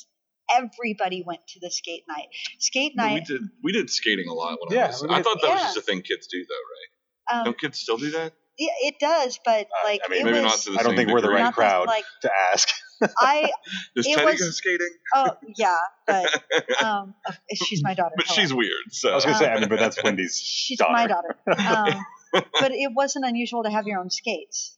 [0.55, 2.27] everybody went to the skate night
[2.59, 5.01] skate No, we night did we did skating a lot when Yeah, I was.
[5.03, 7.39] we I thought that was just a thing kids do, though, right?
[7.39, 8.31] um, Don't kids still do that?
[8.57, 11.09] Yeah, it does, but like I mean, Maybe was, not to the I don't think
[11.11, 12.69] we're the right Not that, crowd like- to ask.
[13.19, 13.51] I
[13.95, 14.89] Does it Teddy was- go skating?
[15.15, 15.77] oh yeah,
[16.07, 16.41] but
[16.83, 17.15] um,
[17.53, 18.13] she's my daughter.
[18.17, 18.35] But hello.
[18.41, 18.71] she's weird.
[18.91, 20.93] So I was gonna say, I mean, but Um, that's Windy's she's daughter.
[20.93, 21.35] my daughter.
[22.33, 24.77] Um, but it wasn't unusual to have your own skates.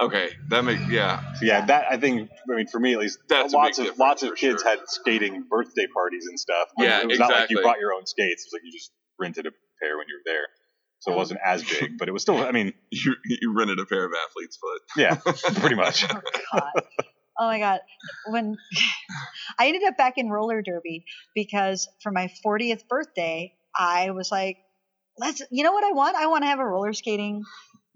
[0.00, 0.28] okay.
[0.50, 1.32] That makes yeah.
[1.34, 2.30] So yeah, that I think.
[2.52, 4.70] I mean, for me at least, That's lots of lots of kids sure.
[4.70, 6.68] had skating birthday parties and stuff.
[6.76, 8.44] But Yeah, it was not like you brought your own skates.
[8.44, 9.50] It was like you just rented a
[9.82, 10.46] pair when you were there,
[11.00, 11.98] so it Um, wasn't as big.
[11.98, 12.38] But it was still.
[12.38, 14.80] I mean, You you rented a pair of athlete's foot.
[14.96, 15.14] yeah,
[15.60, 16.04] pretty much.
[16.08, 16.20] Oh
[16.52, 16.82] god.
[17.38, 17.80] Oh my god.
[18.26, 18.56] When
[19.58, 21.04] I ended up back in roller derby
[21.34, 24.58] because for my 40th birthday, I was like,
[25.18, 26.16] let's you know what I want?
[26.16, 27.42] I want to have a roller skating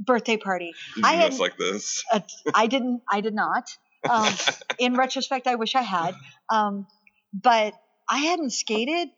[0.00, 0.72] birthday party.
[0.96, 2.04] Did I had- like this?
[2.12, 2.20] uh,
[2.54, 3.02] I didn't.
[3.10, 3.68] I did not.
[4.08, 4.32] Um,
[4.78, 6.14] in retrospect, I wish I had.
[6.50, 6.86] Um,
[7.32, 7.74] but
[8.08, 9.08] I hadn't skated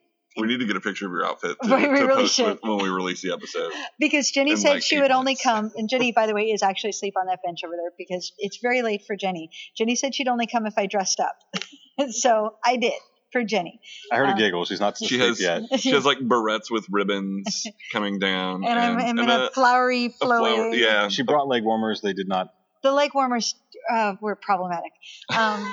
[0.40, 2.34] We need to get a picture of your outfit to, We- we to really post
[2.34, 2.58] should.
[2.62, 3.72] when we release the episode.
[3.98, 5.70] because Jenny said like she eight would only come.
[5.76, 8.58] And Jenny, by the way, is actually asleep on that bench over there because it's
[8.62, 9.50] very late for Jenny.
[9.76, 11.36] Jenny said she'd only come if I dressed up,
[12.10, 12.92] so I did.
[13.32, 13.80] for Jenny.
[14.10, 14.64] I heard Um, a giggle.
[14.64, 15.80] She's not She asleep has yet.
[15.80, 20.10] she has like barrettes with ribbons coming down, And I'm, I'm in a, flowery, a
[20.10, 20.78] flower- flowy.
[20.78, 21.08] yeah.
[21.08, 22.00] She brought leg warmers.
[22.00, 23.54] They did not, The leg warmers
[23.88, 24.90] uh, were problematic.
[25.36, 25.64] Um,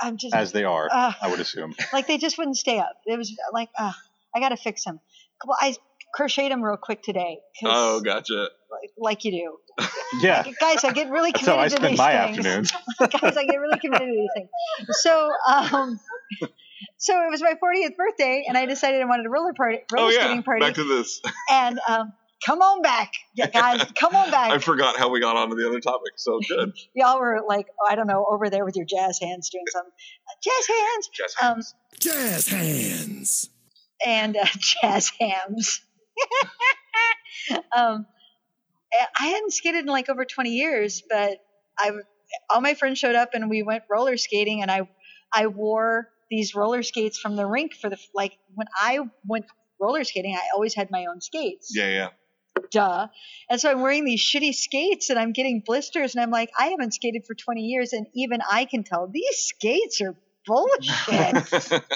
[0.00, 0.88] I'm just as they are.
[0.92, 1.74] Uh, I would assume.
[1.92, 2.92] like they just wouldn't stay up.
[3.06, 3.92] It was like, uh,
[4.34, 5.00] I got to fix them.
[5.46, 5.74] Well, I
[6.14, 7.38] crocheted them real quick today.
[7.60, 8.48] 'cause, Oh, gotcha.
[8.70, 9.32] like, like you
[9.78, 9.84] do.
[10.22, 12.38] Yeah, Guys, I get really committed that's committed how I to spend these my things.
[12.46, 12.72] afternoons.
[13.20, 14.48] Guys, I get really committed to these things.
[15.02, 16.00] So, um,
[16.98, 20.06] so it was my 40th birthday, and I decided I wanted a roller party, roller
[20.08, 21.20] Oh yeah, skating party, back to this.
[21.50, 22.12] and um,
[22.44, 24.50] come on back, yeah, guys, come on back.
[24.52, 26.12] I forgot how we got onto the other topic.
[26.16, 26.72] So good.
[26.94, 29.84] Y'all were like, I don't know, over there with your jazz hands doing some
[30.42, 31.08] jazz hands.
[31.12, 31.60] Jazz Um,
[32.00, 33.50] Jazz hands.
[34.04, 34.44] and uh,
[34.82, 35.80] jazz hams.
[37.76, 38.06] um,
[39.18, 41.38] I hadn't skated in like over 20 years, but
[41.78, 41.90] I
[42.50, 44.88] all my friends showed up and we went roller skating, and I
[45.32, 49.46] I wore these roller skates from the rink for the like when I went
[49.80, 51.72] roller skating, I always had my own skates.
[51.74, 52.08] Yeah, yeah.
[52.70, 53.08] Duh.
[53.50, 56.68] And so I'm wearing these shitty skates and I'm getting blisters and I'm like, I
[56.68, 60.14] haven't skated for 20 years and even I can tell these skates are
[60.46, 61.82] bullshit.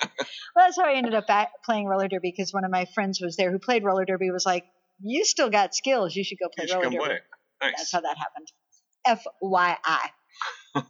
[0.55, 1.25] Well, that's how I ended up
[1.65, 4.45] playing roller derby because one of my friends was there who played roller derby was
[4.45, 4.65] like,
[5.01, 6.15] "You still got skills.
[6.15, 7.19] You should go play should roller derby." play.
[7.63, 7.73] Nice.
[7.79, 9.29] That's how that happened.
[9.43, 10.85] FYI.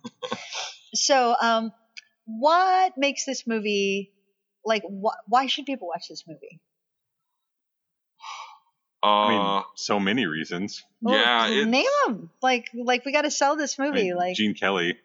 [0.95, 1.70] so, um,
[2.27, 4.11] what makes this movie
[4.64, 4.83] like?
[4.83, 6.61] Wh- why should people watch this movie?
[9.03, 10.84] Uh, I mean, so many reasons.
[11.00, 12.30] Well, yeah, it's, name them.
[12.40, 14.03] Like, like we got to sell this I movie.
[14.05, 14.96] mean, like, Gene Kelly.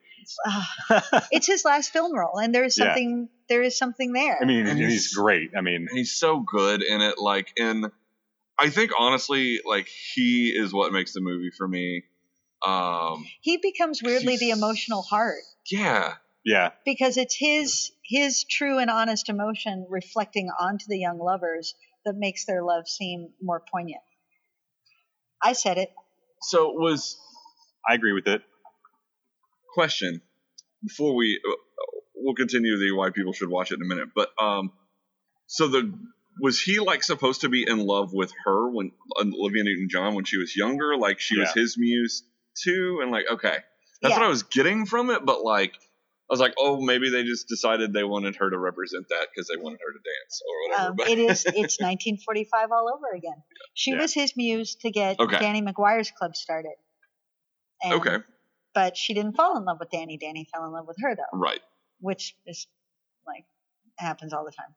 [0.45, 2.85] ah, it's his last film role, and there's Yeah.
[2.85, 3.29] something.
[3.49, 4.37] There is something there.
[4.41, 5.51] I mean, And he's, he's- great.
[5.57, 7.17] I mean, he's so good in it.
[7.17, 7.85] Like, and
[8.59, 12.03] I think honestly, like he is what makes the movie for me.
[12.65, 15.43] Um, he becomes weirdly the emotional heart.
[15.71, 21.75] yeah, yeah, because it's his his true and honest emotion reflecting onto the young lovers
[22.07, 24.01] that makes their love seem more poignant.
[25.43, 25.91] I said it.
[26.41, 27.19] So was
[27.87, 28.41] I agree with it.
[29.73, 30.21] question
[30.83, 31.55] before we uh,
[32.15, 34.09] we'll continue the why people should watch it in a minute.
[34.15, 34.71] But um,
[35.47, 35.93] so the
[36.39, 40.25] was he like supposed to be in love with her when Olivia Newton John when
[40.25, 40.97] she was younger?
[40.97, 42.23] Like she was his muse
[42.63, 43.57] too, and like okay,
[44.01, 44.19] that's Yeah.
[44.19, 45.25] what I was getting from it.
[45.25, 45.73] But like.
[46.29, 49.47] I was like, oh, maybe they just decided they wanted her to represent that because
[49.47, 50.89] they wanted her to dance or whatever.
[50.89, 51.45] Um, but it is.
[51.45, 53.41] It's 1945 all over again.
[53.73, 54.01] She Yeah.
[54.01, 55.39] was his muse to get Okay.
[55.39, 56.73] Danny McGuire's club started.
[57.81, 58.17] And, okay,
[58.73, 60.17] But she didn't fall in love with Danny.
[60.17, 61.61] Danny fell in love with her though, right.
[61.99, 62.67] which is
[63.25, 63.45] like
[63.97, 64.75] happens all the time.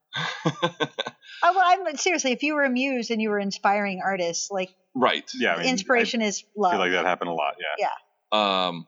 [1.42, 2.32] I, well, I'm seriously.
[2.32, 5.28] If you were a muse and you were inspiring artists, like right.
[5.34, 6.72] Yeah, I mean, inspiration is love.
[6.72, 7.55] feel like that happened a lot.
[7.78, 7.86] Yeah.
[8.32, 8.66] Yeah.
[8.68, 8.86] Um,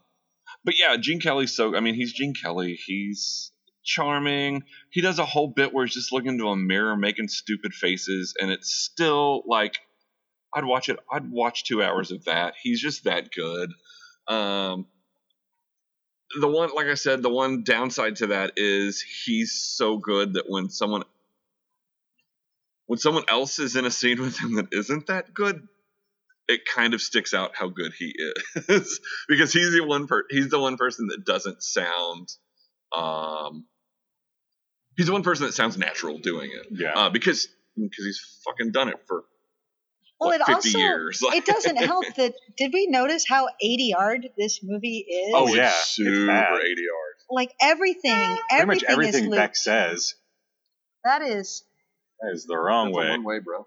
[0.64, 1.76] but yeah, Gene Kelly's so.
[1.76, 2.78] I mean, he's Gene Kelly.
[2.86, 3.52] He's
[3.84, 4.64] charming.
[4.90, 8.34] He does a whole bit where he's just looking into a mirror, making stupid faces,
[8.40, 9.78] and it's still like
[10.54, 10.98] I'd watch it.
[11.10, 12.54] I'd watch two hours of that.
[12.62, 13.70] He's just that good.
[14.28, 14.86] Um,
[16.40, 20.44] the one, like I said, the one downside to that is he's so good that
[20.48, 21.02] when someone
[22.86, 25.66] when someone else is in a scene with him that isn't that good,
[26.53, 28.14] it kind of sticks out how good he
[28.68, 32.28] is because he's the one per- he's the one person that doesn't sound
[32.96, 33.64] um
[34.96, 36.92] he's the one person that sounds natural doing it Yeah.
[36.94, 39.24] uh, because because he's fucking done it for
[40.20, 43.82] Well, what, it 50 also years it doesn't help that did we notice how 80
[43.84, 45.32] yard this movie is?
[45.34, 46.53] oh yeah, it's it's super bad.
[46.53, 50.14] 80 yards like everything, Pretty everything, much everything is Beck says
[51.05, 51.64] That is
[52.20, 53.11] that is the wrong That's a way.
[53.11, 53.66] one way bro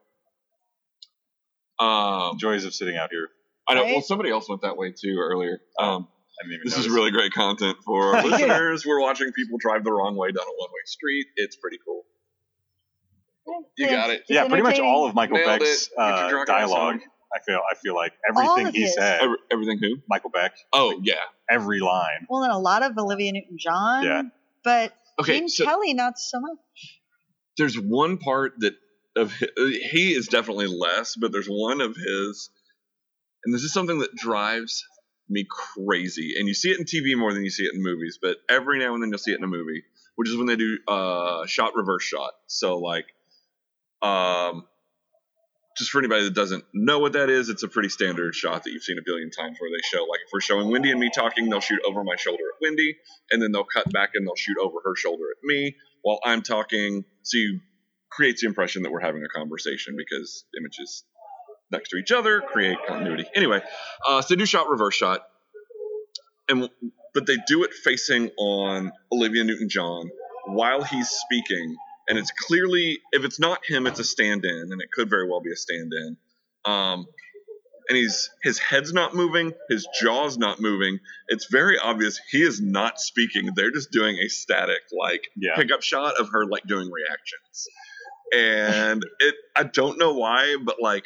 [1.79, 3.27] um Joys of sitting out here.
[3.67, 6.07] i know well somebody else went that way too earlier um
[6.37, 9.83] I didn't even this is really great content for our listeners we're watching people drive
[9.83, 12.03] the wrong way down a one way street it's pretty cool
[13.77, 14.23] You got it.
[14.27, 15.91] yeah, pretty much all of Michael Nailed Beck's it.
[15.97, 16.99] Get your uh, dialogue.
[17.33, 18.95] I feel I feel like everything he his.
[18.95, 21.15] said, Every, everything who Michael Beck, oh yeah
[21.49, 22.25] every line.
[22.29, 24.03] Well, and a lot of Olivia Newton-John.
[24.03, 24.21] Yeah.
[24.63, 26.57] But okay Gene so Kelly, not so much.
[27.57, 28.73] there's one part that
[29.15, 29.47] of hi-
[29.91, 32.49] he is definitely less, but there's one of his,
[33.43, 34.83] and this is something that drives
[35.29, 36.35] me crazy.
[36.37, 38.79] And you see it in TV more than you see it in movies, but every
[38.79, 39.83] now and then you'll see it in a movie,
[40.15, 42.31] which is when they do uh, shot reverse shot.
[42.47, 43.05] So like,
[44.01, 44.65] um,
[45.77, 48.71] just for anybody that doesn't know what that is, it's a pretty standard shot that
[48.71, 51.09] you've seen a billion times where they show like if we're showing Windy and me
[51.13, 52.95] talking, they'll shoot over my shoulder at Windy,
[53.29, 56.43] and then they'll cut back and they'll shoot over her shoulder at me while I'm
[56.43, 57.03] talking.
[57.23, 57.59] So you
[58.11, 61.03] creates the impression that we're having a conversation because images
[61.71, 63.25] next to each other create continuity.
[63.35, 63.61] Anyway,
[64.07, 65.21] uh, so they do shot reverse shot,
[66.47, 66.69] and
[67.13, 70.09] but they do it facing on Olivia Newton-John,
[70.47, 71.75] while he's speaking,
[72.07, 75.41] and it's clearly if it's not him, it's a stand-in, and it could very well
[75.41, 76.17] be a stand-in.
[76.65, 77.05] Um,
[77.87, 80.99] and he's his head's not moving, his jaw's not moving.
[81.27, 83.49] It's very obvious he is not speaking.
[83.55, 85.55] They're just doing a static like Yeah.
[85.55, 87.67] pickup shot of her like doing reactions.
[88.33, 91.05] And it I don't know why, but like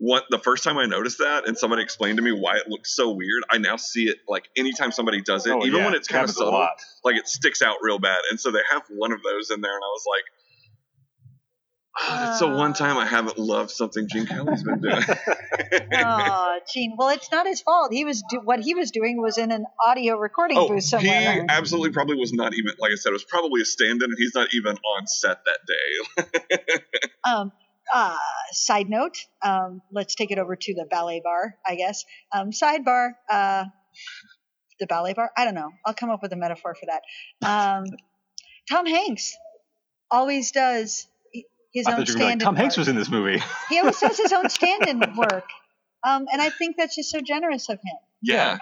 [0.00, 2.94] what the first time I noticed that and somebody explained to me why it looks
[2.94, 5.94] so weird, I now see it like anytime somebody does it, Oh, even yeah, when
[5.94, 6.68] it's it kind of subtle,
[7.04, 8.20] like it sticks out real bad.
[8.30, 10.24] And so they have one of those in there, and I was like,
[12.00, 15.02] ah, it's the one time I haven't loved something Gene Kelly's been doing.
[15.94, 16.94] oh, Gene.
[16.96, 17.92] Well, it's not his fault.
[17.92, 20.80] He was do- what he was doing was in an audio recording oh, booth he
[20.82, 21.46] somewhere.
[21.48, 24.34] absolutely probably was not even like I said, it was probably a stand-in, and he's
[24.34, 26.78] not even on set that day.
[27.24, 27.52] Um,
[27.92, 28.16] uh,
[28.52, 32.04] side note, um, let's take it over to the ballet bar, I guess.
[32.32, 33.64] Um, sidebar, uh,
[34.78, 35.30] the ballet bar.
[35.36, 35.70] I don't know.
[35.84, 37.02] I'll come up with a metaphor for that.
[37.46, 37.84] Um,
[38.70, 39.36] Tom Hanks
[40.10, 41.06] always does
[41.72, 43.42] his I own thought you were gonna like, stand-in Tom Hanks was in this movie.
[43.68, 45.44] He always does his own stand-in work,
[46.06, 47.96] um, and I think that's just so generous of him.
[48.22, 48.58] yeah.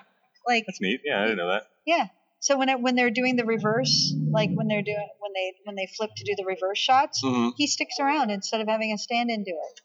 [0.48, 1.00] Like, That's neat.
[1.04, 1.64] Yeah, I didn't know that.
[1.84, 2.07] yeah.
[2.38, 5.74] So when it, when they're doing the reverse, like when they're doing when they when
[5.74, 7.52] they flip to do the reverse shots, Mhm.
[7.57, 9.80] he sticks around instead of having a stand-in do it.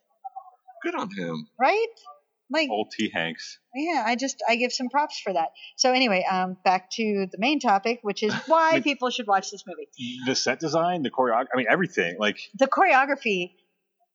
[0.83, 1.47] Good on him.
[1.59, 1.87] right?
[2.51, 3.09] Like, Old T.
[3.13, 3.59] Hanks.
[3.73, 5.49] yeah, I just I give some props for that.
[5.77, 9.63] So anyway, um, back to the main topic, which is why people should watch this
[9.65, 9.87] movie.
[10.25, 12.17] The set design, the choreography, I mean, everything.
[12.19, 13.53] Like, The choreography,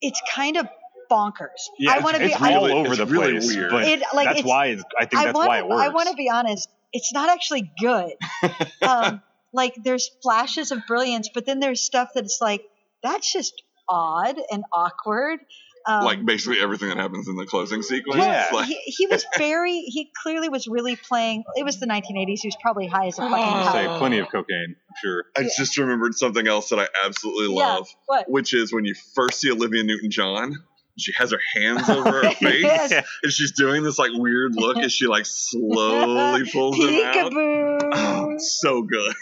[0.03, 0.69] it's kind of
[1.11, 1.47] bonkers.
[1.79, 2.27] yeah, I want to be.
[2.33, 3.47] it's I, all over it's the really place.
[3.55, 3.71] weird.
[3.71, 5.83] But It, like, that's it's- why it's, I think I that's want why it works.
[5.83, 6.69] I want to be honest.
[6.93, 8.13] It's not actually good.
[8.83, 9.23] um,
[9.53, 12.63] like there's flashes of brilliance, but then there's stuff that's like
[13.03, 15.41] that's just odd and awkward.
[15.89, 18.19] Um, like basically everything that happens in the closing sequence.
[18.21, 18.49] Yeah.
[18.53, 22.49] Like, he, he was very he clearly was really playing it was the 1980s he
[22.49, 23.73] was probably high as a fucking Oh.
[23.73, 25.25] Say cow plenty of cocaine, I'm sure.
[25.37, 28.29] I just remembered something else that I absolutely Yeah, love, what?
[28.29, 30.57] which is when you first see Olivia Newton-John.
[30.99, 32.91] She has her hands over her face, Yes.
[33.23, 37.15] and she's doing this like weird look as she like slowly pulls them out.
[37.33, 37.91] Peekaboo.
[37.93, 39.15] Oh, so good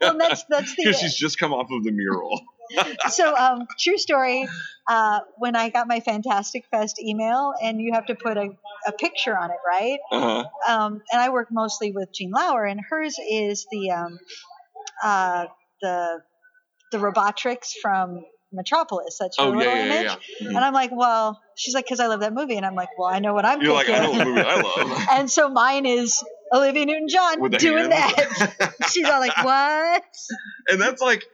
[0.00, 2.40] well that's that's because she's just come off of the mural.
[3.10, 4.46] So um true story
[4.88, 8.48] uh when i got my fantastic fest email and you have to put a,
[8.86, 10.44] a picture on it right Uh-huh.
[10.68, 14.18] um and i work mostly with jean lauer and hers is the um
[15.02, 15.46] uh
[15.82, 16.20] the
[16.92, 20.48] the robotics from metropolis that's her Oh little yeah, yeah, image yeah.
[20.48, 22.56] And I'm like, well, she's like, because I love that movie.
[22.56, 23.88] And I'm like, well, I know what I'm You're like.
[23.88, 25.06] I know what movie I love.
[25.10, 28.38] and so mine is Olivia Newton John doing hands.
[28.38, 28.74] that.
[28.92, 30.04] she's all like, what?
[30.68, 31.24] and that's like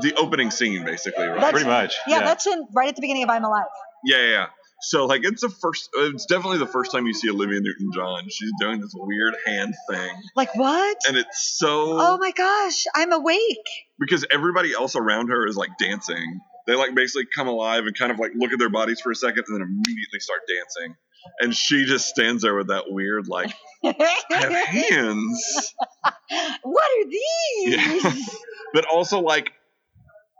[0.00, 1.34] the opening scene, basically, right?
[1.36, 1.96] That's- Pretty much.
[2.06, 3.64] Yeah, that's in right at the beginning of I'm Alive.
[4.04, 4.46] Yeah, yeah, yeah.
[4.82, 8.28] So like it's the first it's definitely the first time you see Olivia Newton John.
[8.28, 10.10] She's doing this weird hand thing.
[10.36, 10.98] Like, what?
[11.08, 13.56] And it's so Oh my gosh, I'm awake.
[13.98, 16.40] because everybody else around her is like dancing.
[16.66, 19.16] They like basically come alive and kind of like look at their bodies for a
[19.16, 20.94] second and then immediately start dancing.
[21.40, 25.74] And she just stands there with that weird like have hands.
[26.62, 28.02] what are these?
[28.04, 28.12] Yeah.
[28.74, 29.52] but also like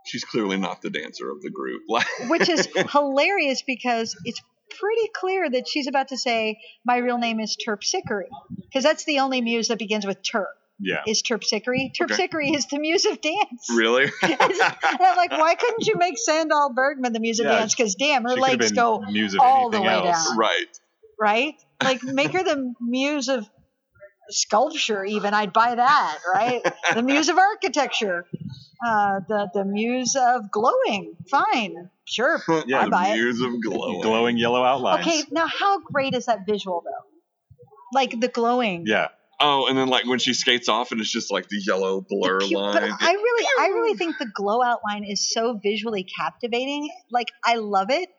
[0.07, 1.83] she's clearly not the dancer of the group.
[2.29, 4.41] Which is hilarious because it's
[4.79, 8.23] pretty clear that she's about to say, my real name is Terpsichore.
[8.55, 10.45] Because that's the only muse that begins with Terp.
[10.79, 11.01] Yeah.
[11.07, 11.91] Is Terpsichore.
[11.95, 13.67] Terpsichore is the muse of dance.
[13.75, 14.11] really?
[14.21, 17.73] I'm like, why couldn't you make Sandahl Bergman the muse of Yeah, dance?
[17.73, 19.03] Because damn, her legs go
[19.39, 20.27] all the way else.
[20.27, 20.79] down, right.
[21.19, 21.55] right?
[21.83, 23.49] Like, make her the muse of
[24.29, 25.03] sculpture.
[25.03, 26.61] Even I'd buy that, right?
[26.93, 28.25] the muse of architecture,
[28.85, 31.15] uh, the the muse of glowing.
[31.29, 33.15] Fine, sure, Yeah, I the buy it.
[33.15, 34.01] muse of glowing.
[34.01, 35.05] Glowing yellow outlines.
[35.07, 37.07] Okay, now how great is that visual though?
[37.93, 38.83] Like the glowing.
[38.85, 39.07] Yeah.
[39.39, 42.39] Oh, and then like when she skates off and it's just like the yellow blur
[42.39, 42.73] Pu- line.
[42.73, 46.89] But I really, I really think the glow outline is so visually captivating.
[47.11, 48.09] Like I love it.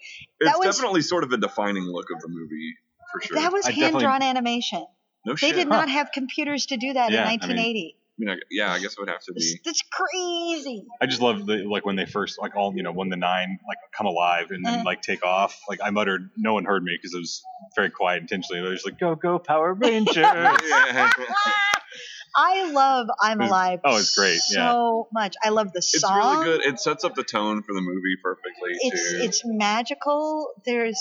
[0.41, 2.75] it's that was- definitely sort of a defining look of the movie
[3.13, 3.37] for sure.
[3.37, 4.87] That was hand drawn animation.
[5.27, 5.57] no They shit.
[5.57, 5.75] did Huh.
[5.77, 7.69] not have computers to do that Yeah, in 1980.
[7.69, 7.93] I mean,
[8.27, 9.61] I, yeah, I guess it would have to be.
[9.65, 10.85] that's crazy.
[11.01, 13.59] I just love the like when they first like all you know when the nine
[13.69, 14.85] like come alive and then Uh.
[14.85, 15.61] like take off.
[15.69, 17.43] Like I muttered, no one heard me because it was
[17.77, 18.61] very quiet intentionally.
[18.63, 20.57] They were just like, "Go go Power Rangers!" yeah.
[22.37, 23.81] I love I'm Alive.
[23.85, 24.71] oh, it's great, yeah.
[24.73, 25.35] So much.
[25.43, 26.19] I love the It's song.
[26.19, 26.67] It's really good.
[26.67, 29.19] It sets up the tone for the movie perfectly It's too.
[29.23, 30.53] it's magical.
[30.65, 31.01] There's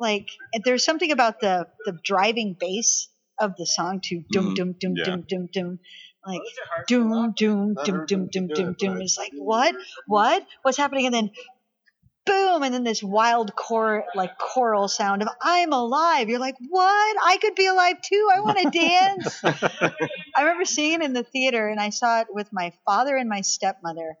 [0.00, 0.28] like
[0.64, 3.08] there's something about the the driving bass
[3.40, 4.54] of the song to dum Mhm.
[4.56, 5.04] dum dum Yeah.
[5.04, 5.78] dum dum dum
[6.26, 6.40] like
[6.86, 9.00] doom doom doom, doom, doom, doom, dum.
[9.00, 9.74] It's like what
[10.06, 11.30] what what's happening and then
[12.24, 17.16] boom, and then this wild core like choral sound of "I'm alive." You're like, what?
[17.24, 18.28] I could be alive too.
[18.32, 19.40] I want to dance.
[20.36, 23.28] I remember seeing it in the theater, and I saw it with my father and
[23.28, 24.14] my stepmother.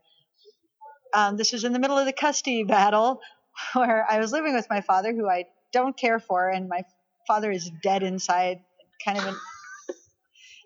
[1.14, 3.20] Um, this was in the middle of the custody battle,
[3.74, 6.82] where I was living with my father, who I don't care for, and my
[7.26, 8.60] father is dead inside,
[9.04, 9.36] kind of an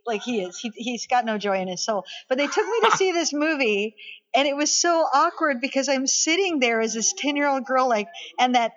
[0.07, 0.59] like he is.
[0.59, 2.05] He he's got no joy in his soul.
[2.29, 3.97] But they took me to see this movie,
[4.35, 7.89] and it was so awkward because I'm sitting there as this ten year old girl,
[7.89, 8.73] like, and that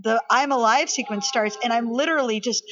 [0.00, 2.64] the I'm alive sequence starts, and I'm literally just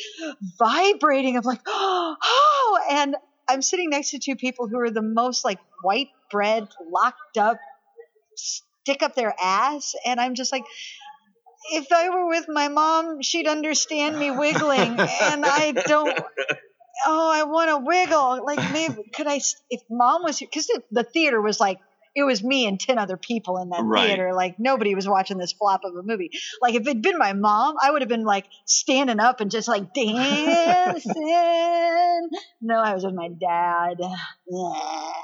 [0.58, 3.16] vibrating of like, oh, and
[3.48, 7.58] I'm sitting next to two people who are the most like white bread, locked up,
[8.36, 10.64] stick up their ass, and I'm just like.
[11.70, 16.18] If I were with my mom, she'd understand me wiggling, and I don't
[17.07, 18.44] oh, I want to wiggle.
[18.44, 19.40] Like maybe could I?
[19.70, 21.78] If mom was here, because the, the theater was like
[22.14, 24.07] it was me and ten other people in that Right.
[24.09, 24.34] theater.
[24.34, 26.30] Like nobody was watching this flop of a movie.
[26.61, 29.66] Like if it'd been my mom, I would have been like standing up and just
[29.68, 30.14] like dancing.
[32.61, 33.96] no, I was with my dad.
[34.00, 35.12] Yeah.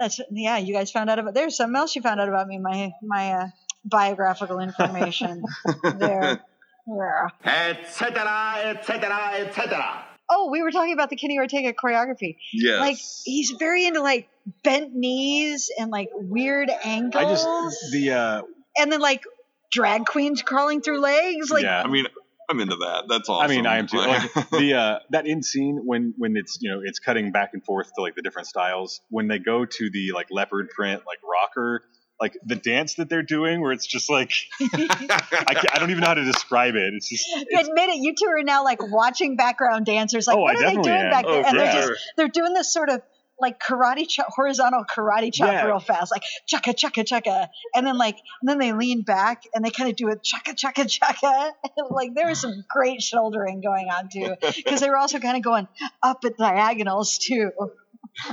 [0.00, 0.56] That's yeah.
[0.56, 1.34] You guys found out about.
[1.34, 2.58] There's something else you found out about me.
[2.58, 3.46] My my uh,
[3.84, 5.42] biographical information
[5.98, 6.42] there.
[6.86, 7.28] Yeah.
[7.44, 10.04] etc., etc., etc.
[10.30, 12.36] Oh, we were talking about the Kenny Ortega choreography.
[12.52, 12.80] Yes.
[12.80, 14.28] Like he's very into like
[14.62, 18.42] bent knees and like weird angles, I just the uh,
[18.78, 19.24] and then like
[19.70, 21.50] drag queens crawling through legs.
[21.50, 21.82] Like yeah.
[21.82, 22.06] I mean,
[22.50, 23.04] I'm into that.
[23.08, 23.50] That's awesome.
[23.50, 23.98] I mean, I am too.
[23.98, 27.64] Like the uh, that in scene when when it's you know it's cutting back and
[27.64, 29.00] forth to like the different styles.
[29.08, 31.82] When they go to the like leopard print like rocker,
[32.20, 36.08] like the dance that they're doing, where it's just like I, I don't even know
[36.08, 36.94] how to describe it.
[36.94, 40.26] It's just it's, admit it, you two are now like watching background dancers.
[40.26, 41.10] Like, Oh, what I are they doing am.
[41.10, 41.42] back oh, there?
[41.44, 43.02] Oh, and they're just they're doing this sort of
[43.40, 45.64] like karate chop, horizontal karate chop Yeah.
[45.64, 49.64] real fast, like chaka chaka chaka, and then like and then they lean back and
[49.64, 51.52] they kind of do a chaka chaka chaka.
[51.90, 55.42] like there was some great shouldering going on too, because they were also kind of
[55.42, 55.66] going
[56.02, 57.50] up at diagonals too.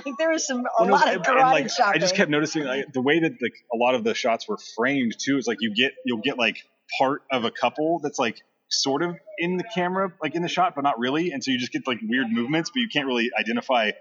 [0.05, 1.69] Like there was some a Well, lot of and, like.
[1.83, 4.57] I just kept noticing like the way that like a lot of the shots were
[4.75, 5.37] framed too.
[5.37, 6.57] Is like you get you'll get like
[6.99, 10.73] part of a couple that's like sort of in the camera, like in the shot,
[10.75, 13.29] but not really, and so you just get like weird movements, but you can't really
[13.39, 13.91] identify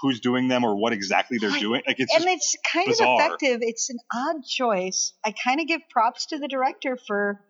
[0.00, 1.82] who's doing them or what exactly they're doing.
[1.86, 3.14] Like it's and it's kind bizarre.
[3.14, 3.58] of effective.
[3.62, 5.12] It's an odd choice.
[5.24, 7.40] I kind of give props to the director for,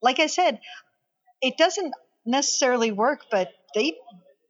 [0.00, 0.60] like I said,
[1.40, 1.92] it doesn't
[2.26, 3.96] necessarily work, but they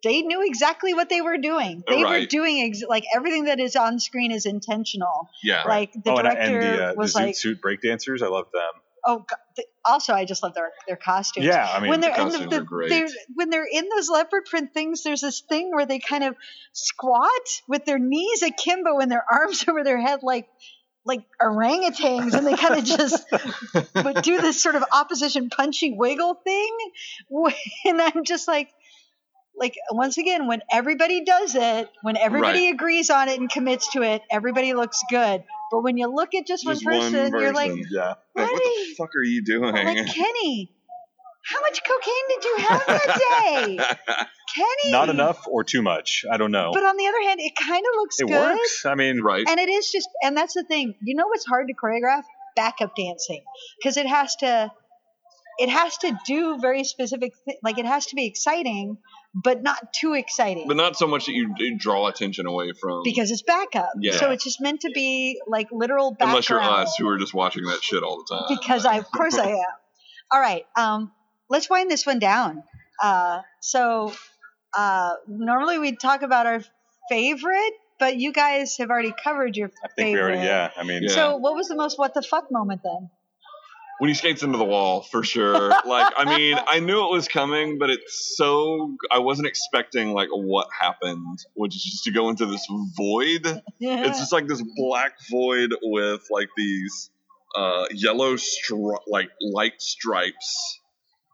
[0.03, 1.83] they knew exactly what they were doing.
[1.87, 5.29] They were doing ex- like everything that is on screen is intentional.
[5.43, 5.63] yeah.
[5.65, 8.47] Like the oh, director and the, uh, the was zoot like, suit breakdancers, I love
[8.53, 8.73] them.
[9.07, 9.65] oh, God.
[9.85, 12.33] also I just love their their costumes Yeah, I mean, when they're the in the,
[12.33, 12.91] costumes the are great.
[12.91, 16.35] they're, when they're in those leopard print things, there's this thing where they kind of
[16.73, 20.49] squat with their knees akimbo and their arms over their head like
[21.05, 23.25] like orangutans, and they kind of just
[23.93, 26.77] but do this sort of opposition punchy wiggle thing.
[27.85, 28.69] And I'm just like.
[29.57, 34.03] Like once again, when everybody does it, when everybody agrees on it and commits to
[34.03, 35.45] it, everybody looks good.
[35.71, 37.87] But when you look at just, Just one one person, you're like, person.
[37.91, 38.15] yeah.
[38.35, 39.73] Like, what the fuck are you doing?
[39.75, 40.71] like Kenny,
[41.45, 43.77] how much cocaine did you have that day?
[44.55, 44.93] Kenny.
[44.93, 46.25] Not enough or too much.
[46.31, 46.71] I don't know.
[46.73, 48.57] But on the other hand, it kind of looks it good.
[48.57, 48.85] works.
[48.85, 49.45] I mean, right.
[49.49, 50.95] And it is just, and that's the thing.
[51.03, 52.25] You know what's hard to choreograph?
[52.55, 53.43] Backup dancing,
[53.79, 54.71] because it has to,
[55.59, 58.99] it has to do very specific, thi- like it has to be exciting,
[59.35, 60.67] but not too exciting.
[60.69, 63.03] but not so much that you, you draw attention away from.
[63.05, 64.13] because it's backup, Yeah.
[64.17, 66.31] so it's just meant to be like literal background.
[66.31, 68.45] unless you're us, who are just watching that shit all the time.
[68.49, 69.57] because I, of course, I am.
[70.33, 71.13] All right, um,
[71.51, 72.63] let's wind this one down.
[73.03, 74.13] Uh, so
[74.75, 76.63] uh, normally we talk about our
[77.11, 79.85] favorite, but you guys have already covered your favorite.
[79.85, 80.33] I think we favorite.
[80.37, 80.47] already.
[80.47, 80.71] Yeah.
[80.77, 81.11] I mean, Yeah.
[81.15, 83.11] So what was the most what the fuck moment then?
[83.99, 85.69] When he skates into the wall for sure.
[85.69, 90.29] Like i mean i knew it was coming but it's so i wasn't expecting like
[90.31, 92.67] what happened which is just to go into this
[92.97, 93.63] void.
[93.81, 97.11] It's just like this black void with like these
[97.55, 100.81] uh yellow stri- like light stripes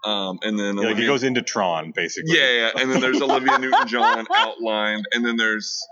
[0.05, 2.37] um and then yeah, like it goes into Tron basically.
[2.37, 2.71] yeah, yeah.
[2.83, 5.87] And then there's olivia newton-john outlined and then there's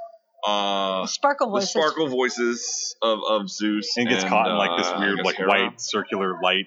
[0.46, 1.70] uh Sparkle the voices.
[1.70, 5.36] sparkle voices of, of zeus And gets caught in like this uh, weird, guess like
[5.36, 5.48] Hera.
[5.48, 6.66] white circular light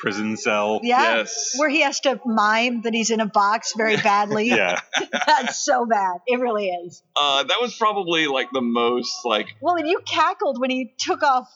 [0.00, 0.80] prison cell.
[0.82, 1.16] Yeah.
[1.16, 4.48] yes Where he has to mime that he's in a box very badly.
[4.48, 4.80] Yeah.
[5.26, 6.18] That's so bad.
[6.26, 7.02] It really is.
[7.16, 11.22] uh that was probably like the most like Well, and you cackled when he took
[11.22, 11.48] off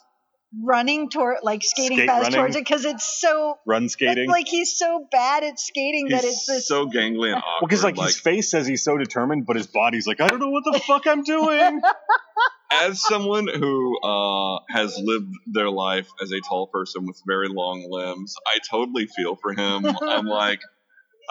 [0.63, 2.39] running toward, like skating Skate fast running.
[2.39, 4.29] towards it because it's so, Run skating.
[4.29, 6.69] like he's so bad at skating that it's this.
[6.69, 7.43] so gangly and awkward.
[7.61, 10.41] well, because like, his face says he's so determined, but his body's like, I don't
[10.41, 11.81] know what the fuck I'm doing.
[12.73, 17.87] as someone who uh, has lived their life as a tall person with very long
[17.89, 19.87] limbs, I totally feel for him.
[19.87, 20.61] I'm like,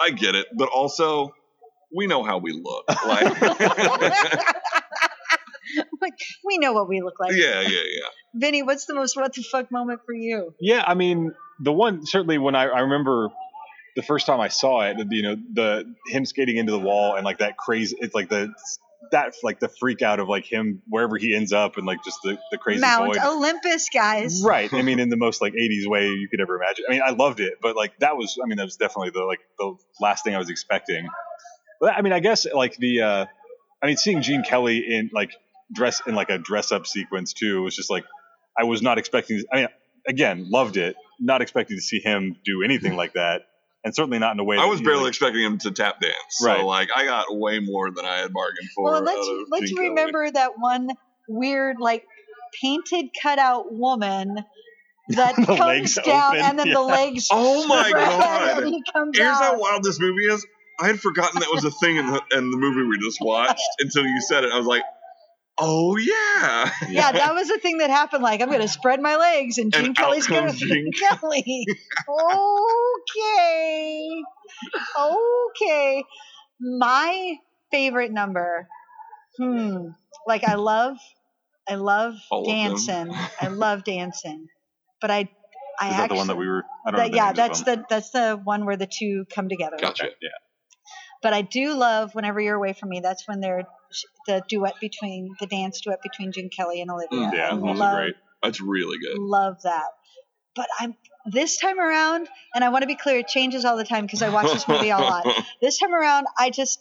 [0.00, 1.34] I get it, but also
[1.94, 2.84] we know how we look.
[3.06, 3.42] Like,
[6.04, 7.32] like we know what we look like.
[7.34, 8.08] yeah, yeah, yeah.
[8.34, 10.54] Vinnie, what's the most what the fuck moment for you?
[10.60, 13.30] Yeah, I mean, the one certainly when I, I remember
[13.96, 17.24] the first time I saw it, you know, the him skating into the wall and
[17.24, 18.52] like that crazy, it's like the
[19.12, 22.18] that like the freak out of like him wherever he ends up and like just
[22.22, 23.24] the the crazy Mount void.
[23.24, 24.42] Olympus, guys.
[24.42, 24.72] Right.
[24.72, 26.84] I mean, in the most like '80s way you could ever imagine.
[26.88, 29.24] I mean, I loved it, but like that was, I mean, that was definitely the
[29.24, 31.06] like the last thing I was expecting.
[31.80, 33.26] But I mean, I guess like the, uh
[33.82, 35.32] I mean, seeing Gene Kelly in like
[35.74, 38.04] dress in like a dress up sequence too It was just like
[38.58, 39.42] I was not expecting.
[39.52, 39.68] I mean,
[40.06, 40.96] again, loved it.
[41.20, 43.42] Not expecting to see him do anything like that,
[43.84, 44.56] and certainly not in a way.
[44.58, 46.14] I was he, barely like- expecting him to tap dance.
[46.42, 46.60] Right.
[46.60, 48.84] So like I got way more than I had bargained for.
[48.92, 50.90] Well, let's out let's Gene remember that one
[51.28, 52.04] weird like
[52.60, 54.36] painted cutout woman
[55.08, 57.28] that The comes legs down open, and then the legs.
[57.32, 58.62] Oh my God.
[58.62, 59.42] And he comes Here's out.
[59.42, 60.46] how wild this movie is.
[60.80, 63.62] I had forgotten that was a thing in the, in the movie we just watched
[63.78, 64.52] until you said it.
[64.52, 64.82] I was like,
[65.58, 66.70] oh yeah.
[66.88, 68.22] Yeah, that was the thing that happened.
[68.22, 71.66] Like, I'm going to spread my legs, and And Gene out Kelly's gonna Gene Kelly.
[72.08, 74.22] okay,
[74.98, 76.04] okay.
[76.60, 77.36] My
[77.70, 78.68] favorite number.
[79.38, 79.88] Hmm.
[80.26, 80.96] Like, I love,
[81.68, 83.12] I love All dancing.
[83.40, 84.46] I love dancing,
[85.00, 85.28] but I,
[85.80, 86.64] I Is that actually, the one that we were?
[86.86, 87.16] I don't that- know.
[87.16, 89.76] yeah, that's the that's the one where the two come together.
[89.80, 90.04] Gotcha.
[90.22, 90.28] Yeah.
[91.22, 93.00] But I do love whenever you're away from me.
[93.00, 93.64] That's when they're
[94.26, 97.30] the duet between the dance duet between Gene Kelly and Olivia.
[97.52, 98.14] Mm, those love, great.
[98.42, 99.18] That's really good.
[99.18, 99.86] love that.
[100.54, 103.84] But I'm this time around, and I want to be clear, it changes all the
[103.84, 105.26] time because I watch this movie a lot.
[105.60, 106.80] This time around, I just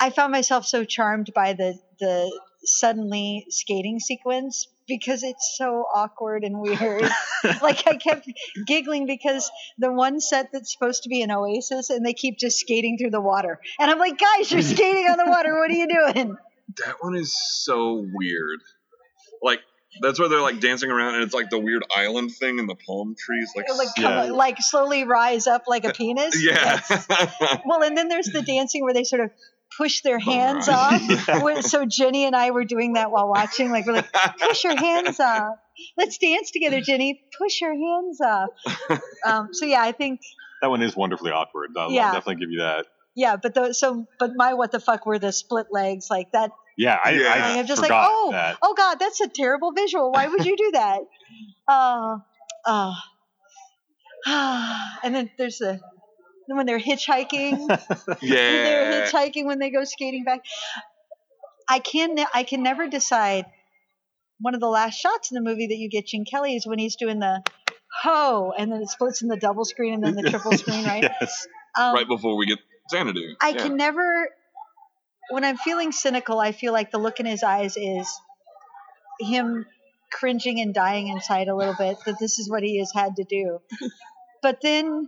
[0.00, 6.42] I found myself so charmed by the the suddenly skating sequence because it's so awkward
[6.42, 7.02] and weird.
[7.62, 8.28] like I kept
[8.66, 12.58] giggling because the one set that's supposed to be an oasis and they keep just
[12.58, 13.60] skating through the water.
[13.78, 15.56] And I'm like, guys, you're skating on the water.
[15.58, 16.36] What are you doing?
[16.84, 18.60] That one is so weird.
[19.42, 19.60] Like
[20.02, 22.74] that's where they're like dancing around and it's like the weird island thing and the
[22.74, 23.52] palm trees.
[23.56, 26.42] Like, Like, come- like slowly rise up like a penis.
[26.44, 26.80] yeah.
[27.64, 29.30] Well, and then there's the dancing where they sort of
[29.78, 31.00] push their hands off.
[31.42, 33.70] Where- So Jenny and I were doing that while watching.
[33.70, 35.54] Like we're like, push your hands off.
[35.96, 37.22] Let's dance together, Jenny.
[37.38, 38.50] Push your hands off.
[39.24, 40.20] Um, so yeah, I think
[40.60, 41.70] That one is wonderfully awkward.
[41.78, 42.08] I'll, Yeah.
[42.08, 42.86] I'll definitely give you that.
[43.14, 46.50] yeah, but those so but my what the fuck were the split legs like that?
[46.76, 47.32] Yeah, I, Yeah.
[47.32, 48.58] I I'm just like, oh, that.
[48.62, 50.12] oh god, that's a terrible visual.
[50.12, 51.00] Why would you do that?
[51.70, 52.16] Uh,
[52.64, 52.94] uh,
[55.04, 55.78] and then there's the
[56.56, 57.66] when they're hitchhiking.
[58.20, 60.40] they're hitchhiking when they go skating back.
[61.68, 63.46] I can ne- I can never decide.
[64.40, 66.78] One of the last shots in the movie that you get Gene Kelly is when
[66.78, 67.42] he's doing the
[68.02, 71.02] ho, and then it splits in the double screen and then the triple screen, right?
[71.20, 71.46] yes.
[71.76, 72.58] Um, right before we get
[72.90, 73.34] Xanadu.
[73.42, 73.62] I Yeah.
[73.64, 74.28] can never.
[75.30, 78.08] When I'm feeling cynical, I feel like the look in his eyes is
[79.20, 79.66] him
[80.10, 83.24] cringing and dying inside a little bit that this is what he has had to
[83.24, 83.60] do.
[84.42, 85.06] But then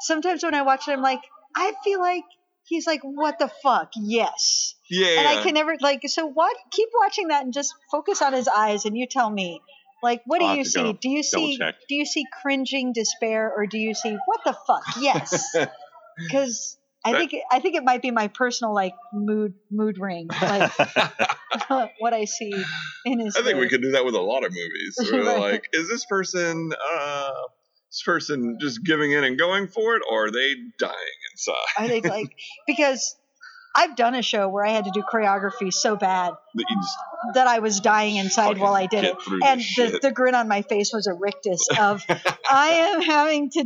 [0.00, 1.20] sometimes when I watch it, I'm like,
[1.56, 2.24] I feel like
[2.64, 3.92] he's like, what the fuck?
[3.96, 4.74] Yes.
[4.90, 5.18] Yeah.
[5.20, 8.48] And I can never like so what keep watching that and just focus on his
[8.48, 9.60] eyes and you tell me.
[10.02, 10.92] Like what do I'll you see?
[10.92, 11.74] Do you see double-check.
[11.88, 14.82] do you see cringing despair or do you see what the fuck?
[15.00, 15.56] Yes.
[16.30, 20.28] Cuz I That- think I think it might be my personal like mood mood ring
[20.40, 20.72] like
[21.98, 22.52] what I see
[23.04, 24.98] in his I think we could do that with a lot of movies.
[25.12, 27.30] Like, is this person uh
[28.02, 30.94] person just giving in and going for it or are they dying
[31.32, 31.54] inside?
[31.78, 32.36] Are they like
[32.66, 33.16] because
[33.76, 36.98] I've done a show where I had to do choreography so bad That you just
[37.34, 39.16] that I was dying inside while I did it.
[39.44, 42.02] And the, the grin on my face was a rictus of
[42.50, 43.64] I am having to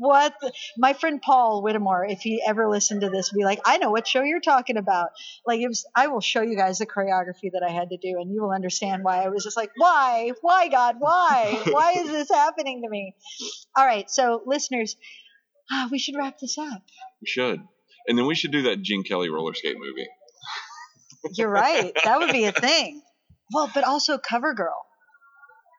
[0.00, 3.60] what the- my friend Paul Whittemore, if he ever listened to this, would be like,
[3.66, 5.10] I know what show you're talking about.
[5.46, 8.18] Like it was I will show you guys the choreography that I had to do
[8.18, 10.32] and you will understand why I was just like, Why?
[10.40, 10.96] Why God?
[10.98, 11.62] Why?
[11.70, 13.14] Why is this happening to me?
[13.76, 14.96] All right, so listeners,
[15.70, 16.82] ah, we should wrap this up.
[17.20, 17.60] we should.
[18.08, 20.08] And then we should do that Gene Kelly roller skate movie.
[21.34, 21.92] You're right.
[22.04, 23.02] That would be a thing.
[23.52, 24.86] Well, but also Cover Girl.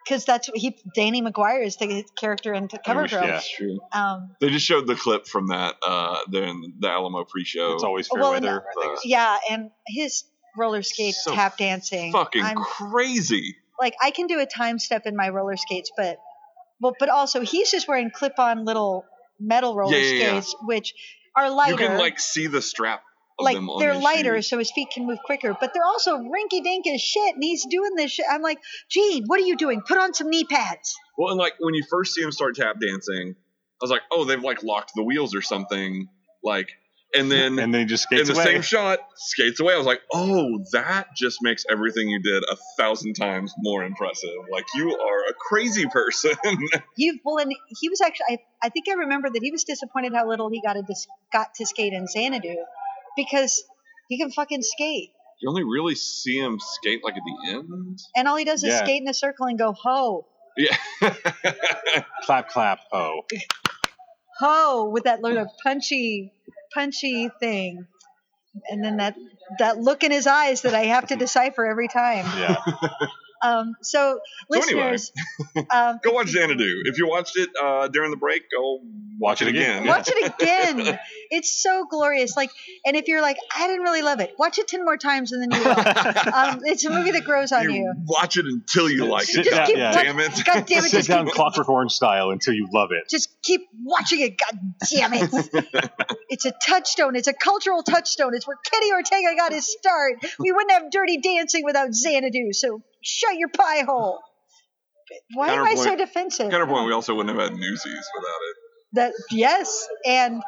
[0.05, 3.23] Because that's what he, Danny McGuire is the character in Cover Girl.
[3.25, 3.41] yeah.
[3.57, 3.79] true.
[3.93, 7.73] Um, They just showed the clip from that uh during the Alamo pre-show.
[7.73, 8.63] It's always fair Well, weather.
[8.67, 8.97] I think.
[8.97, 10.23] uh, yeah, and his
[10.57, 12.11] roller skate So tap dancing.
[12.11, 13.55] fucking I'm crazy.
[13.79, 16.17] like, I can do a time step in my roller skates, but
[16.79, 19.05] well, but also he's just wearing clip-on little
[19.39, 20.39] metal roller Yeah, yeah, yeah.
[20.41, 20.93] skates, which
[21.35, 21.71] are lighter.
[21.71, 23.05] You can like see the strap of
[23.43, 24.49] like they're lighter, shoes.
[24.49, 25.55] so his feet can move quicker.
[25.59, 28.25] But they're also rinky dink as shit, and he's doing this shit.
[28.29, 28.59] I'm like,
[28.89, 29.81] Gene, what are you doing?
[29.81, 30.95] Put on some knee pads.
[31.17, 33.35] Well, and like when you first see him start tap dancing,
[33.81, 36.07] I was like, oh, they've like locked the wheels or something.
[36.43, 36.69] Like,
[37.13, 38.53] and then and then he just in skates the away.
[38.53, 39.73] same shot, skates away.
[39.73, 44.29] I was like, oh, that just makes everything you did a thousand times more impressive.
[44.51, 46.31] Like you are a crazy person.
[46.95, 48.25] He well, and he was actually.
[48.29, 51.07] I, I think I remember that he was disappointed how little he got to dis,
[51.33, 52.55] got to skate in Xanadu,
[53.15, 53.63] because
[54.09, 55.09] he can fucking skate,
[55.41, 57.99] you only really see him skate like at the end.
[58.15, 58.83] and all he does is Yeah.
[58.83, 60.25] skate in a circle and go ho
[60.57, 60.75] Yeah.
[62.23, 63.21] clap, clap, ho.
[64.39, 66.31] ho with that little punchy
[66.73, 67.85] punchy thing,
[68.69, 69.15] and then that
[69.59, 72.25] that look in his eyes that I have to decipher every time.
[72.39, 72.57] Yeah.
[73.41, 74.19] Um, so
[74.51, 74.91] So anyway.
[74.91, 75.11] listeners,
[75.73, 76.83] um, go watch Xanadu.
[76.85, 78.79] If you watched it uh, during the break, go
[79.19, 79.85] watch, it again.
[79.87, 80.99] Watch it again.
[81.29, 82.35] It's so glorious.
[82.35, 82.49] Like,
[82.85, 85.41] and if you're like, I didn't really love it, watch it ten more times and
[85.41, 85.77] then you will.
[86.33, 87.93] um, it's a movie that grows on you.
[88.05, 89.45] Watch it until you like it.
[89.45, 89.91] Sit down, keep yeah.
[89.91, 90.31] Damn it.
[90.43, 93.09] God damn it, Sit just down keep, Clockwork Orange style until you love it.
[93.09, 94.37] just keep watching it.
[94.37, 94.59] God
[94.89, 95.29] damn it.
[96.29, 97.15] it's a touchstone.
[97.15, 98.35] It's a cultural touchstone.
[98.35, 100.15] It's where Kenny Ortega got his start.
[100.39, 102.53] We wouldn't have Dirty Dancing without Xanadu.
[102.53, 104.19] So shut your pie hole.
[105.33, 106.49] Why am I so defensive?
[106.49, 108.55] Counterpoint, we also wouldn't have had Newsies without it.
[108.93, 110.41] That yes, and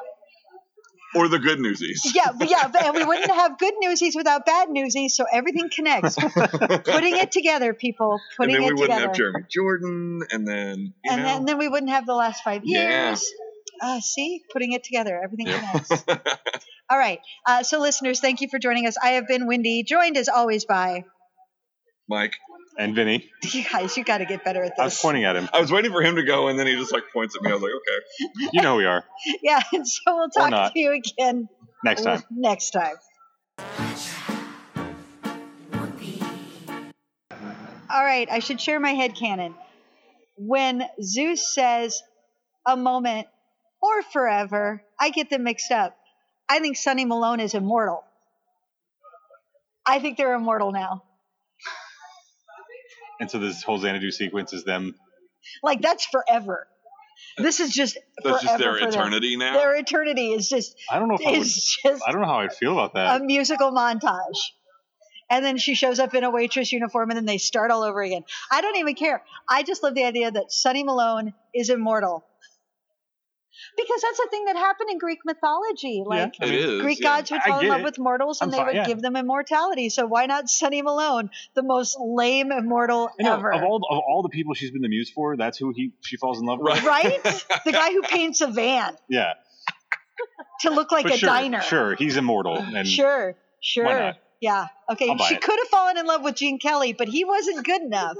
[1.16, 2.12] Or the good Newsies.
[2.16, 5.16] yeah, yeah, and we wouldn't have good newsies without bad newsies.
[5.16, 6.16] So everything connects.
[6.22, 8.20] Putting it together, people.
[8.38, 9.08] putting and Putting then we it wouldn't together.
[9.08, 12.44] have Jeremy Jordan, and then and, know, then, and then we wouldn't have the last
[12.44, 13.10] five Yeah.
[13.10, 13.26] years.
[13.82, 15.92] Uh, see, putting it together, everything connects.
[16.90, 17.20] All right.
[17.46, 18.96] Uh, so, listeners, thank you for joining us.
[19.02, 21.04] I have been Windy, joined as always by
[22.14, 22.36] Mike.
[22.78, 23.96] And Vinnie, you guys.
[23.96, 24.80] You got to get better at this.
[24.80, 25.48] I was pointing at him.
[25.54, 27.52] I was waiting for him to go, and then he just like points at me.
[27.52, 28.50] I was like, okay.
[28.52, 29.04] You know who we are.
[29.44, 29.62] Yeah.
[29.74, 31.50] And so we'll talk to you again
[31.84, 32.24] Next time.
[32.32, 32.96] Next time.
[37.90, 39.54] All right, I should share my headcanon.
[40.38, 42.02] When Zeus says
[42.66, 43.28] a moment
[43.82, 45.96] or forever, I get them mixed up.
[46.50, 48.04] I think Sonny Malone is immortal.
[49.86, 51.04] I think they're immortal now.
[53.24, 54.96] And so this whole Xanadu sequence is them.
[55.64, 56.68] Like that's forever.
[57.38, 58.90] This is just That's just their for them.
[58.90, 59.54] eternity now?
[59.54, 62.40] Their eternity is just I don't know if I would, just I don't know how
[62.40, 63.22] I'd feel about that.
[63.22, 64.38] a musical montage.
[65.30, 68.02] And then she shows up in a waitress uniform and then they start all over
[68.02, 68.26] again.
[68.52, 69.24] I don't even care.
[69.50, 72.26] I just love the idea that Sonny Malone is immortal.
[73.78, 76.04] Because that's a thing that happened in Greek mythology.
[76.06, 77.18] Like is, Greek yeah.
[77.18, 77.84] gods would fall in love it.
[77.84, 78.86] with mortals and I'm they fine, would yeah.
[78.88, 79.90] give them immortality.
[79.90, 83.54] So why not Sonny Malone, the most lame immortal know, ever?
[83.54, 86.18] of all of all the people she's been the muse for, that's who he she
[86.18, 86.84] falls in love with.
[86.84, 87.24] right?
[87.66, 89.34] the guy who paints a van Yeah,
[90.62, 91.62] to look like but a sure, diner.
[91.62, 94.14] sure, he's immortal, and Sure, sure.
[94.44, 94.70] Not?
[94.88, 94.94] Yeah.
[94.94, 95.10] Okay.
[95.10, 95.42] I'll buy She it.
[95.42, 98.16] could have fallen in love with Gene Kelly, but he wasn't good enough.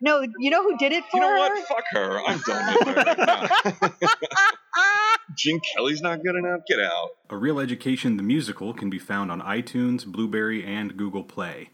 [0.00, 1.38] No, you know who did it for You know her?
[1.54, 1.66] what?
[1.68, 2.20] Fuck her.
[2.26, 3.88] I'm done with her.
[3.90, 4.08] No.
[5.36, 6.60] Gene Kelly's not good enough.
[6.68, 7.10] Get out.
[7.30, 11.70] A Reel Education the Musical can be found on iTunes, Blubrry, and Google Play.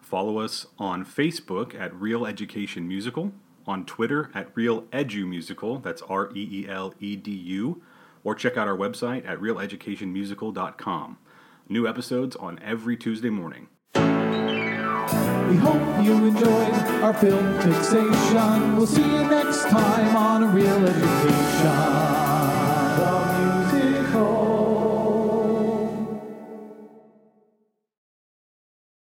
[0.00, 3.32] Follow us on Facebook at Reel Education Musical,
[3.66, 7.82] on Twitter at Reel Edu Musical, that's R E E L E D U,
[8.24, 11.18] or check out our website at reeleducationmusical.com.
[11.70, 13.68] New episodes on every Tuesday morning.
[13.94, 14.00] We
[15.56, 18.74] hope you enjoyed our film fixation.
[18.74, 22.17] We'll see you next time on a reel education.